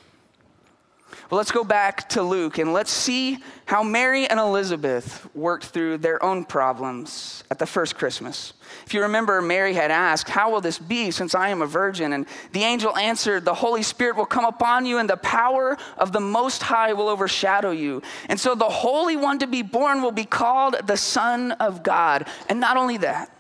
But 1.29 1.37
let's 1.37 1.52
go 1.52 1.64
back 1.64 2.09
to 2.11 2.23
Luke 2.23 2.59
and 2.59 2.73
let's 2.73 2.90
see 2.90 3.38
how 3.67 3.83
Mary 3.83 4.26
and 4.26 4.40
Elizabeth 4.40 5.29
worked 5.35 5.67
through 5.67 5.99
their 5.99 6.23
own 6.23 6.45
problems 6.45 7.45
at 7.50 7.59
the 7.59 7.67
first 7.67 7.97
Christmas. 7.97 8.52
If 8.87 8.95
you 8.95 9.02
remember, 9.02 9.40
Mary 9.40 9.75
had 9.75 9.90
asked, 9.90 10.29
How 10.29 10.50
will 10.50 10.61
this 10.61 10.79
be 10.79 11.11
since 11.11 11.35
I 11.35 11.50
am 11.50 11.62
a 11.62 11.67
virgin? 11.67 12.12
And 12.12 12.26
the 12.52 12.64
angel 12.64 12.97
answered, 12.97 13.45
The 13.45 13.55
Holy 13.55 13.83
Spirit 13.83 14.17
will 14.17 14.26
come 14.26 14.45
upon 14.45 14.87
you, 14.87 14.99
and 14.99 15.09
the 15.09 15.17
power 15.17 15.76
of 15.99 16.12
the 16.12 16.21
Most 16.21 16.62
High 16.62 16.93
will 16.93 17.09
overshadow 17.09 17.71
you. 17.71 18.02
And 18.29 18.38
so 18.38 18.55
the 18.55 18.69
Holy 18.69 19.17
One 19.17 19.38
to 19.38 19.47
be 19.47 19.62
born 19.62 20.02
will 20.02 20.12
be 20.12 20.25
called 20.25 20.76
the 20.87 20.97
Son 20.97 21.52
of 21.52 21.83
God. 21.83 22.26
And 22.49 22.61
not 22.61 22.76
only 22.76 22.97
that, 22.99 23.31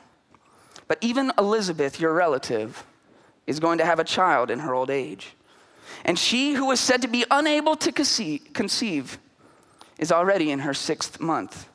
but 0.86 0.98
even 1.00 1.32
Elizabeth, 1.38 2.00
your 2.00 2.12
relative, 2.12 2.84
is 3.46 3.60
going 3.60 3.78
to 3.78 3.84
have 3.84 3.98
a 3.98 4.04
child 4.04 4.50
in 4.50 4.60
her 4.60 4.74
old 4.74 4.90
age. 4.90 5.34
And 6.04 6.18
she 6.18 6.54
who 6.54 6.66
was 6.66 6.80
said 6.80 7.02
to 7.02 7.08
be 7.08 7.24
unable 7.30 7.76
to 7.76 7.92
conceive 7.92 9.18
is 9.98 10.10
already 10.10 10.50
in 10.50 10.60
her 10.60 10.74
sixth 10.74 11.20
month. 11.20 11.68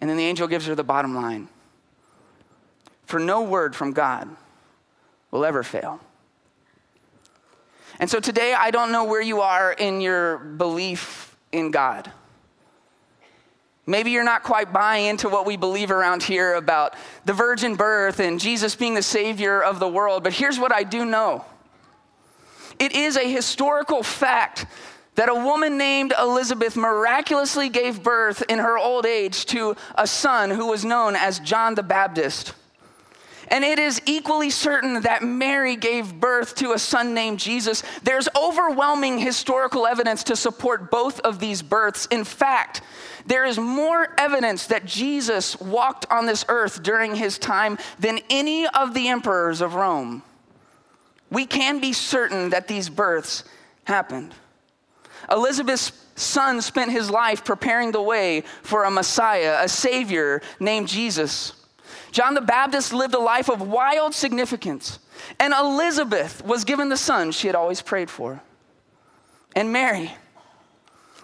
And 0.00 0.08
then 0.08 0.16
the 0.16 0.24
angel 0.24 0.46
gives 0.46 0.66
her 0.66 0.74
the 0.74 0.84
bottom 0.84 1.14
line 1.14 1.48
For 3.06 3.18
no 3.18 3.42
word 3.42 3.74
from 3.74 3.92
God 3.92 4.28
will 5.30 5.44
ever 5.44 5.62
fail. 5.62 6.00
And 8.00 8.10
so 8.10 8.18
today, 8.18 8.54
I 8.54 8.70
don't 8.70 8.90
know 8.90 9.04
where 9.04 9.22
you 9.22 9.40
are 9.40 9.72
in 9.72 10.00
your 10.00 10.38
belief 10.38 11.36
in 11.52 11.70
God. 11.70 12.10
Maybe 13.86 14.10
you're 14.10 14.24
not 14.24 14.42
quite 14.42 14.72
buying 14.72 15.06
into 15.06 15.28
what 15.28 15.46
we 15.46 15.56
believe 15.56 15.90
around 15.90 16.22
here 16.22 16.54
about 16.54 16.94
the 17.24 17.34
virgin 17.34 17.76
birth 17.76 18.18
and 18.18 18.40
Jesus 18.40 18.74
being 18.74 18.94
the 18.94 19.02
Savior 19.02 19.62
of 19.62 19.78
the 19.78 19.88
world, 19.88 20.24
but 20.24 20.32
here's 20.32 20.58
what 20.58 20.72
I 20.72 20.84
do 20.84 21.04
know 21.04 21.44
it 22.78 22.92
is 22.92 23.16
a 23.16 23.30
historical 23.30 24.02
fact 24.02 24.66
that 25.14 25.28
a 25.28 25.34
woman 25.34 25.78
named 25.78 26.12
Elizabeth 26.18 26.76
miraculously 26.76 27.68
gave 27.68 28.02
birth 28.02 28.42
in 28.48 28.58
her 28.58 28.76
old 28.76 29.06
age 29.06 29.46
to 29.46 29.76
a 29.94 30.06
son 30.06 30.50
who 30.50 30.66
was 30.66 30.84
known 30.84 31.14
as 31.14 31.38
John 31.38 31.74
the 31.74 31.82
Baptist. 31.82 32.54
And 33.48 33.62
it 33.62 33.78
is 33.78 34.00
equally 34.06 34.50
certain 34.50 35.02
that 35.02 35.22
Mary 35.22 35.76
gave 35.76 36.18
birth 36.18 36.54
to 36.56 36.72
a 36.72 36.78
son 36.78 37.14
named 37.14 37.38
Jesus. 37.38 37.82
There's 38.02 38.28
overwhelming 38.34 39.18
historical 39.18 39.86
evidence 39.86 40.24
to 40.24 40.36
support 40.36 40.90
both 40.90 41.20
of 41.20 41.38
these 41.38 41.62
births. 41.62 42.06
In 42.06 42.24
fact, 42.24 42.80
there 43.26 43.44
is 43.44 43.58
more 43.58 44.14
evidence 44.18 44.66
that 44.68 44.86
Jesus 44.86 45.60
walked 45.60 46.06
on 46.10 46.26
this 46.26 46.44
earth 46.48 46.82
during 46.82 47.14
his 47.14 47.38
time 47.38 47.78
than 47.98 48.20
any 48.30 48.66
of 48.66 48.94
the 48.94 49.08
emperors 49.08 49.60
of 49.60 49.74
Rome. 49.74 50.22
We 51.34 51.44
can 51.44 51.80
be 51.80 51.92
certain 51.92 52.50
that 52.50 52.68
these 52.68 52.88
births 52.88 53.44
happened. 53.84 54.32
Elizabeth's 55.30 55.92
son 56.14 56.62
spent 56.62 56.92
his 56.92 57.10
life 57.10 57.44
preparing 57.44 57.90
the 57.90 58.00
way 58.00 58.42
for 58.62 58.84
a 58.84 58.90
Messiah, 58.90 59.58
a 59.60 59.68
Savior 59.68 60.40
named 60.60 60.88
Jesus. 60.88 61.52
John 62.12 62.34
the 62.34 62.40
Baptist 62.40 62.92
lived 62.92 63.14
a 63.14 63.18
life 63.18 63.50
of 63.50 63.60
wild 63.60 64.14
significance, 64.14 65.00
and 65.40 65.52
Elizabeth 65.52 66.44
was 66.44 66.64
given 66.64 66.88
the 66.88 66.96
son 66.96 67.32
she 67.32 67.48
had 67.48 67.56
always 67.56 67.82
prayed 67.82 68.10
for. 68.10 68.40
And 69.56 69.72
Mary, 69.72 70.14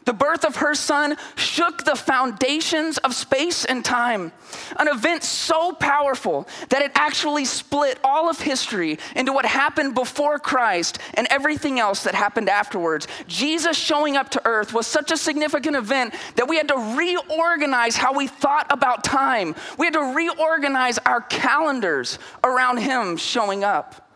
the 0.05 0.13
birth 0.13 0.45
of 0.45 0.57
her 0.57 0.75
son 0.75 1.17
shook 1.37 1.85
the 1.85 1.97
foundations 1.97 2.99
of 2.99 3.15
space 3.15 3.65
and 3.65 3.85
time. 3.85 4.33
An 4.79 4.89
event 4.89 5.23
so 5.23 5.73
powerful 5.73 6.49
that 6.71 6.83
it 6.83 6.93
actually 6.95 7.45
split 7.45 7.99
all 8.03 8.29
of 8.29 8.41
history 8.41 8.99
into 9.15 9.33
what 9.33 9.45
happened 9.45 9.95
before 9.95 10.39
Christ 10.39 10.99
and 11.15 11.27
everything 11.31 11.79
else 11.79 12.05
that 12.05 12.15
happened 12.15 12.49
afterwards. 12.49 13.07
Jesus 13.27 13.77
showing 13.77 14.17
up 14.17 14.31
to 14.31 14.43
earth 14.45 14.73
was 14.73 14.87
such 14.87 15.11
a 15.11 15.17
significant 15.17 15.77
event 15.77 16.15
that 16.37 16.49
we 16.49 16.57
had 16.57 16.69
to 16.69 16.97
reorganize 16.97 17.97
how 17.97 18.15
we 18.15 18.27
thought 18.27 18.67
about 18.71 19.05
time. 19.05 19.55
We 19.79 19.87
had 19.87 19.95
to 19.95 20.15
reorganize 20.15 20.99
our 20.99 21.21
calendars 21.21 22.19
around 22.43 22.79
him 22.79 23.17
showing 23.17 23.65
up. 23.65 24.09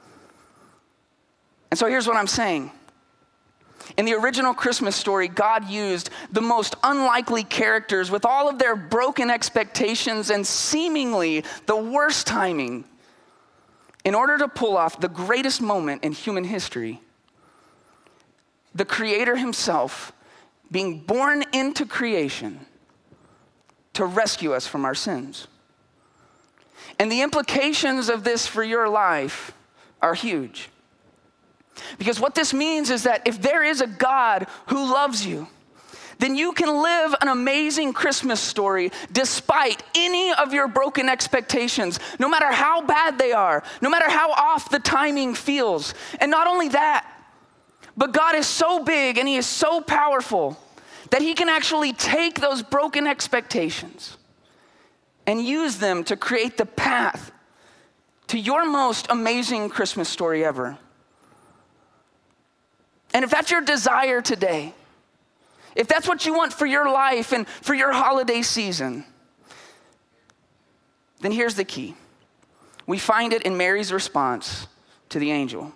And 1.70 1.78
so 1.78 1.86
here's 1.86 2.06
what 2.06 2.16
I'm 2.16 2.26
saying 2.26 2.70
in 3.96 4.04
the 4.04 4.14
original 4.14 4.54
Christmas 4.54 4.96
story, 4.96 5.28
God 5.28 5.68
used 5.68 6.10
the 6.32 6.40
most 6.40 6.74
unlikely 6.82 7.44
characters 7.44 8.10
with 8.10 8.24
all 8.24 8.48
of 8.48 8.58
their 8.58 8.74
broken 8.74 9.30
expectations 9.30 10.30
and 10.30 10.44
seemingly 10.46 11.44
the 11.66 11.76
worst 11.76 12.26
timing 12.26 12.84
in 14.04 14.14
order 14.14 14.36
to 14.38 14.48
pull 14.48 14.76
off 14.76 15.00
the 15.00 15.08
greatest 15.08 15.62
moment 15.62 16.02
in 16.02 16.12
human 16.12 16.44
history. 16.44 17.00
The 18.74 18.84
Creator 18.84 19.36
Himself 19.36 20.12
being 20.70 20.98
born 21.00 21.44
into 21.52 21.86
creation 21.86 22.66
to 23.92 24.04
rescue 24.04 24.52
us 24.52 24.66
from 24.66 24.84
our 24.84 24.94
sins. 24.94 25.46
And 26.98 27.10
the 27.10 27.22
implications 27.22 28.08
of 28.08 28.24
this 28.24 28.46
for 28.46 28.64
your 28.64 28.88
life 28.88 29.52
are 30.02 30.14
huge. 30.14 30.68
Because 31.98 32.20
what 32.20 32.34
this 32.34 32.54
means 32.54 32.90
is 32.90 33.04
that 33.04 33.26
if 33.26 33.40
there 33.40 33.62
is 33.62 33.80
a 33.80 33.86
God 33.86 34.46
who 34.68 34.92
loves 34.92 35.26
you, 35.26 35.48
then 36.18 36.36
you 36.36 36.52
can 36.52 36.82
live 36.82 37.14
an 37.20 37.28
amazing 37.28 37.92
Christmas 37.92 38.40
story 38.40 38.92
despite 39.12 39.82
any 39.94 40.32
of 40.32 40.52
your 40.52 40.68
broken 40.68 41.08
expectations, 41.08 41.98
no 42.18 42.28
matter 42.28 42.52
how 42.52 42.82
bad 42.82 43.18
they 43.18 43.32
are, 43.32 43.62
no 43.80 43.90
matter 43.90 44.08
how 44.08 44.30
off 44.32 44.70
the 44.70 44.78
timing 44.78 45.34
feels. 45.34 45.94
And 46.20 46.30
not 46.30 46.46
only 46.46 46.68
that, 46.68 47.10
but 47.96 48.12
God 48.12 48.34
is 48.34 48.46
so 48.46 48.84
big 48.84 49.18
and 49.18 49.28
He 49.28 49.36
is 49.36 49.46
so 49.46 49.80
powerful 49.80 50.58
that 51.10 51.22
He 51.22 51.34
can 51.34 51.48
actually 51.48 51.92
take 51.92 52.40
those 52.40 52.62
broken 52.62 53.06
expectations 53.06 54.16
and 55.26 55.44
use 55.44 55.78
them 55.78 56.04
to 56.04 56.16
create 56.16 56.56
the 56.56 56.66
path 56.66 57.32
to 58.28 58.38
your 58.38 58.66
most 58.66 59.06
amazing 59.10 59.68
Christmas 59.68 60.08
story 60.08 60.44
ever. 60.44 60.78
And 63.14 63.24
if 63.24 63.30
that's 63.30 63.50
your 63.52 63.60
desire 63.60 64.20
today, 64.20 64.74
if 65.76 65.86
that's 65.86 66.08
what 66.08 66.26
you 66.26 66.34
want 66.34 66.52
for 66.52 66.66
your 66.66 66.90
life 66.90 67.32
and 67.32 67.46
for 67.48 67.74
your 67.74 67.92
holiday 67.92 68.42
season, 68.42 69.04
then 71.20 71.30
here's 71.30 71.54
the 71.54 71.64
key. 71.64 71.94
We 72.86 72.98
find 72.98 73.32
it 73.32 73.42
in 73.42 73.56
Mary's 73.56 73.92
response 73.92 74.66
to 75.10 75.20
the 75.20 75.30
angel. 75.30 75.72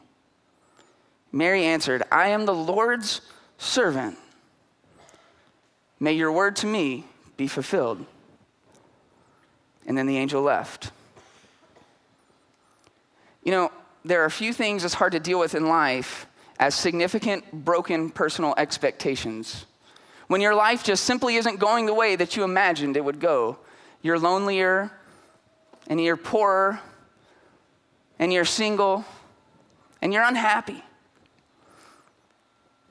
Mary 1.30 1.64
answered, 1.64 2.02
I 2.10 2.28
am 2.28 2.44
the 2.44 2.54
Lord's 2.54 3.20
servant. 3.56 4.18
May 6.00 6.14
your 6.14 6.32
word 6.32 6.56
to 6.56 6.66
me 6.66 7.04
be 7.36 7.46
fulfilled. 7.46 8.04
And 9.86 9.96
then 9.96 10.06
the 10.06 10.18
angel 10.18 10.42
left. 10.42 10.90
You 13.42 13.52
know, 13.52 13.72
there 14.04 14.22
are 14.22 14.26
a 14.26 14.30
few 14.30 14.52
things 14.52 14.82
that's 14.82 14.94
hard 14.94 15.12
to 15.12 15.20
deal 15.20 15.38
with 15.38 15.54
in 15.54 15.68
life 15.68 16.26
as 16.58 16.74
significant 16.74 17.50
broken 17.52 18.10
personal 18.10 18.54
expectations. 18.56 19.66
When 20.26 20.40
your 20.40 20.54
life 20.54 20.84
just 20.84 21.04
simply 21.04 21.36
isn't 21.36 21.58
going 21.58 21.86
the 21.86 21.94
way 21.94 22.16
that 22.16 22.36
you 22.36 22.44
imagined 22.44 22.96
it 22.96 23.04
would 23.04 23.20
go, 23.20 23.58
you're 24.02 24.18
lonelier 24.18 24.90
and 25.86 26.00
you're 26.00 26.16
poorer 26.16 26.80
and 28.18 28.32
you're 28.32 28.44
single 28.44 29.04
and 30.02 30.12
you're 30.12 30.22
unhappy. 30.22 30.82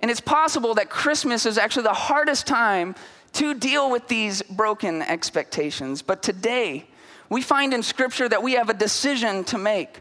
And 0.02 0.12
it's 0.12 0.22
possible 0.22 0.76
that 0.76 0.90
Christmas 0.90 1.46
is 1.46 1.58
actually 1.58 1.84
the 1.84 1.94
hardest 1.94 2.48
time 2.48 2.96
to 3.34 3.54
deal 3.54 3.92
with 3.92 4.08
these 4.08 4.42
broken 4.44 5.02
expectations. 5.02 6.02
But 6.02 6.24
today, 6.24 6.88
we 7.30 7.42
find 7.42 7.74
in 7.74 7.84
Scripture 7.84 8.30
that 8.30 8.42
we 8.42 8.54
have 8.54 8.70
a 8.70 8.74
decision 8.74 9.44
to 9.46 9.58
make. 9.58 10.00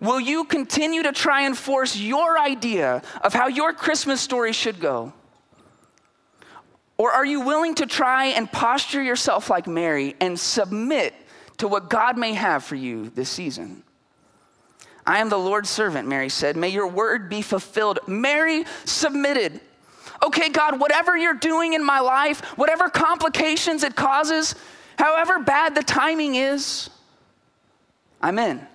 Will 0.00 0.20
you 0.20 0.44
continue 0.44 1.02
to 1.02 1.12
try 1.12 1.42
and 1.42 1.56
force 1.56 1.96
your 1.96 2.38
idea 2.38 3.02
of 3.22 3.34
how 3.34 3.48
your 3.48 3.72
Christmas 3.72 4.20
story 4.20 4.52
should 4.52 4.80
go? 4.80 5.12
Or 6.96 7.10
are 7.10 7.24
you 7.24 7.40
willing 7.40 7.74
to 7.76 7.86
try 7.86 8.26
and 8.26 8.50
posture 8.50 9.02
yourself 9.02 9.48
like 9.48 9.66
Mary 9.66 10.16
and 10.20 10.38
submit 10.38 11.14
to 11.58 11.68
what 11.68 11.88
God 11.88 12.18
may 12.18 12.34
have 12.34 12.64
for 12.64 12.76
you 12.76 13.10
this 13.10 13.28
season? 13.28 13.82
I 15.06 15.18
am 15.18 15.28
the 15.28 15.38
Lord's 15.38 15.70
servant, 15.70 16.08
Mary 16.08 16.28
said. 16.28 16.56
May 16.56 16.68
your 16.68 16.86
word 16.86 17.28
be 17.28 17.42
fulfilled. 17.42 18.00
Mary 18.06 18.64
submitted. 18.84 19.60
Okay, 20.22 20.50
God, 20.50 20.78
whatever 20.78 21.16
you're 21.16 21.34
doing 21.34 21.72
in 21.72 21.84
my 21.84 22.00
life, 22.00 22.40
whatever 22.58 22.88
complications 22.88 23.82
it 23.82 23.96
causes, 23.96 24.54
however 24.98 25.38
bad 25.38 25.74
the 25.74 25.82
timing 25.82 26.34
is, 26.34 26.90
I'm 28.20 28.38
in. 28.38 28.66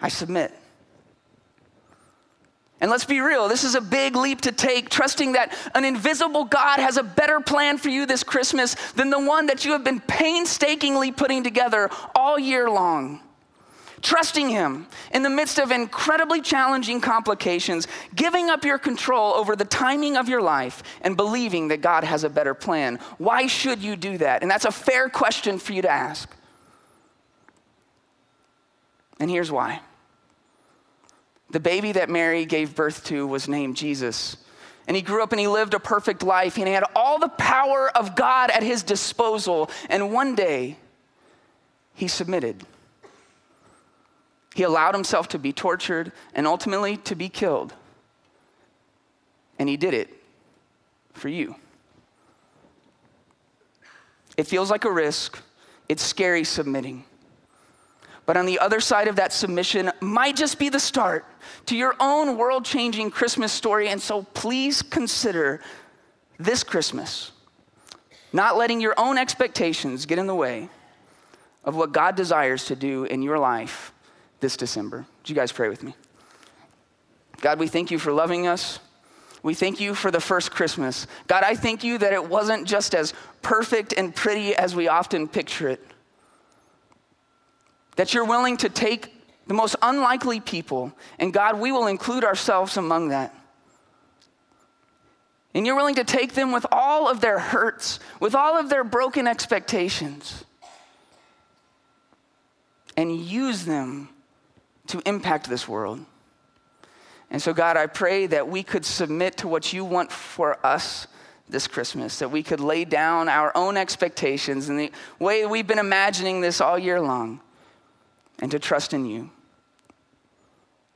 I 0.00 0.08
submit. 0.08 0.52
And 2.82 2.90
let's 2.90 3.04
be 3.04 3.20
real, 3.20 3.46
this 3.46 3.62
is 3.62 3.74
a 3.74 3.80
big 3.82 4.16
leap 4.16 4.40
to 4.40 4.52
take, 4.52 4.88
trusting 4.88 5.32
that 5.32 5.54
an 5.74 5.84
invisible 5.84 6.46
God 6.46 6.80
has 6.80 6.96
a 6.96 7.02
better 7.02 7.38
plan 7.38 7.76
for 7.76 7.90
you 7.90 8.06
this 8.06 8.22
Christmas 8.22 8.74
than 8.92 9.10
the 9.10 9.20
one 9.20 9.46
that 9.48 9.66
you 9.66 9.72
have 9.72 9.84
been 9.84 10.00
painstakingly 10.00 11.12
putting 11.12 11.44
together 11.44 11.90
all 12.14 12.38
year 12.38 12.70
long. 12.70 13.20
trusting 14.02 14.48
Him 14.48 14.86
in 15.12 15.22
the 15.22 15.30
midst 15.30 15.58
of 15.58 15.70
incredibly 15.70 16.40
challenging 16.40 17.00
complications, 17.00 17.86
giving 18.14 18.50
up 18.50 18.64
your 18.64 18.78
control 18.78 19.34
over 19.34 19.56
the 19.56 19.64
timing 19.64 20.16
of 20.16 20.28
your 20.28 20.42
life, 20.42 20.82
and 21.02 21.16
believing 21.16 21.68
that 21.68 21.80
God 21.80 22.04
has 22.04 22.24
a 22.24 22.30
better 22.30 22.54
plan. 22.54 22.98
Why 23.18 23.46
should 23.46 23.80
you 23.80 23.96
do 23.96 24.18
that? 24.18 24.42
And 24.42 24.50
that's 24.50 24.64
a 24.64 24.72
fair 24.72 25.08
question 25.08 25.58
for 25.58 25.72
you 25.72 25.82
to 25.82 25.90
ask. 25.90 26.30
And 29.18 29.30
here's 29.30 29.50
why 29.50 29.80
the 31.50 31.60
baby 31.60 31.92
that 31.92 32.08
Mary 32.08 32.44
gave 32.44 32.74
birth 32.74 33.04
to 33.06 33.26
was 33.26 33.48
named 33.48 33.76
Jesus. 33.76 34.36
And 34.86 34.96
he 34.96 35.02
grew 35.02 35.22
up 35.22 35.32
and 35.32 35.40
he 35.40 35.46
lived 35.46 35.74
a 35.74 35.80
perfect 35.80 36.22
life. 36.22 36.56
And 36.56 36.66
he 36.66 36.74
had 36.74 36.84
all 36.94 37.18
the 37.18 37.28
power 37.28 37.90
of 37.96 38.14
God 38.16 38.50
at 38.50 38.62
his 38.62 38.82
disposal. 38.82 39.70
And 39.88 40.12
one 40.12 40.34
day, 40.34 40.76
he 41.94 42.08
submitted. 42.08 42.64
He 44.54 44.62
allowed 44.62 44.94
himself 44.94 45.28
to 45.28 45.38
be 45.38 45.52
tortured 45.52 46.12
and 46.34 46.46
ultimately 46.46 46.96
to 46.98 47.14
be 47.14 47.28
killed. 47.28 47.74
And 49.58 49.68
he 49.68 49.76
did 49.76 49.94
it 49.94 50.08
for 51.12 51.28
you. 51.28 51.54
It 54.36 54.46
feels 54.46 54.70
like 54.70 54.84
a 54.84 54.90
risk, 54.90 55.38
it's 55.88 56.02
scary 56.02 56.44
submitting. 56.44 57.04
But 58.30 58.36
on 58.36 58.46
the 58.46 58.60
other 58.60 58.78
side 58.78 59.08
of 59.08 59.16
that 59.16 59.32
submission 59.32 59.90
might 60.00 60.36
just 60.36 60.60
be 60.60 60.68
the 60.68 60.78
start 60.78 61.24
to 61.66 61.76
your 61.76 61.96
own 61.98 62.38
world 62.38 62.64
changing 62.64 63.10
Christmas 63.10 63.50
story. 63.50 63.88
And 63.88 64.00
so 64.00 64.22
please 64.22 64.82
consider 64.82 65.60
this 66.38 66.62
Christmas 66.62 67.32
not 68.32 68.56
letting 68.56 68.80
your 68.80 68.94
own 68.96 69.18
expectations 69.18 70.06
get 70.06 70.16
in 70.16 70.28
the 70.28 70.34
way 70.36 70.68
of 71.64 71.74
what 71.74 71.90
God 71.90 72.14
desires 72.14 72.66
to 72.66 72.76
do 72.76 73.02
in 73.02 73.20
your 73.20 73.36
life 73.36 73.92
this 74.38 74.56
December. 74.56 74.98
Would 74.98 75.28
you 75.28 75.34
guys 75.34 75.50
pray 75.50 75.68
with 75.68 75.82
me? 75.82 75.96
God, 77.40 77.58
we 77.58 77.66
thank 77.66 77.90
you 77.90 77.98
for 77.98 78.12
loving 78.12 78.46
us. 78.46 78.78
We 79.42 79.54
thank 79.54 79.80
you 79.80 79.92
for 79.92 80.12
the 80.12 80.20
first 80.20 80.52
Christmas. 80.52 81.08
God, 81.26 81.42
I 81.42 81.56
thank 81.56 81.82
you 81.82 81.98
that 81.98 82.12
it 82.12 82.28
wasn't 82.28 82.68
just 82.68 82.94
as 82.94 83.12
perfect 83.42 83.92
and 83.96 84.14
pretty 84.14 84.54
as 84.54 84.76
we 84.76 84.86
often 84.86 85.26
picture 85.26 85.68
it. 85.68 85.84
That 88.00 88.14
you're 88.14 88.24
willing 88.24 88.56
to 88.56 88.70
take 88.70 89.12
the 89.46 89.52
most 89.52 89.76
unlikely 89.82 90.40
people, 90.40 90.90
and 91.18 91.34
God, 91.34 91.60
we 91.60 91.70
will 91.70 91.86
include 91.86 92.24
ourselves 92.24 92.78
among 92.78 93.10
that. 93.10 93.34
And 95.52 95.66
you're 95.66 95.76
willing 95.76 95.96
to 95.96 96.04
take 96.04 96.32
them 96.32 96.50
with 96.50 96.64
all 96.72 97.10
of 97.10 97.20
their 97.20 97.38
hurts, 97.38 98.00
with 98.18 98.34
all 98.34 98.58
of 98.58 98.70
their 98.70 98.84
broken 98.84 99.26
expectations, 99.26 100.46
and 102.96 103.14
use 103.14 103.66
them 103.66 104.08
to 104.86 105.02
impact 105.04 105.50
this 105.50 105.68
world. 105.68 106.00
And 107.30 107.42
so, 107.42 107.52
God, 107.52 107.76
I 107.76 107.86
pray 107.86 108.26
that 108.28 108.48
we 108.48 108.62
could 108.62 108.86
submit 108.86 109.36
to 109.36 109.46
what 109.46 109.74
you 109.74 109.84
want 109.84 110.10
for 110.10 110.56
us 110.64 111.06
this 111.50 111.66
Christmas, 111.66 112.18
that 112.20 112.30
we 112.30 112.42
could 112.42 112.60
lay 112.60 112.86
down 112.86 113.28
our 113.28 113.54
own 113.54 113.76
expectations 113.76 114.70
in 114.70 114.78
the 114.78 114.90
way 115.18 115.44
we've 115.44 115.66
been 115.66 115.78
imagining 115.78 116.40
this 116.40 116.62
all 116.62 116.78
year 116.78 116.98
long, 116.98 117.40
and 118.40 118.50
to 118.50 118.58
trust 118.58 118.92
in 118.92 119.04
you. 119.04 119.30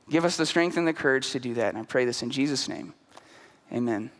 Give 0.09 0.25
us 0.25 0.37
the 0.37 0.45
strength 0.45 0.77
and 0.77 0.87
the 0.87 0.93
courage 0.93 1.31
to 1.31 1.39
do 1.39 1.53
that. 1.55 1.69
And 1.69 1.77
I 1.77 1.83
pray 1.83 2.05
this 2.05 2.21
in 2.21 2.29
Jesus' 2.29 2.67
name. 2.67 2.93
Amen. 3.71 4.11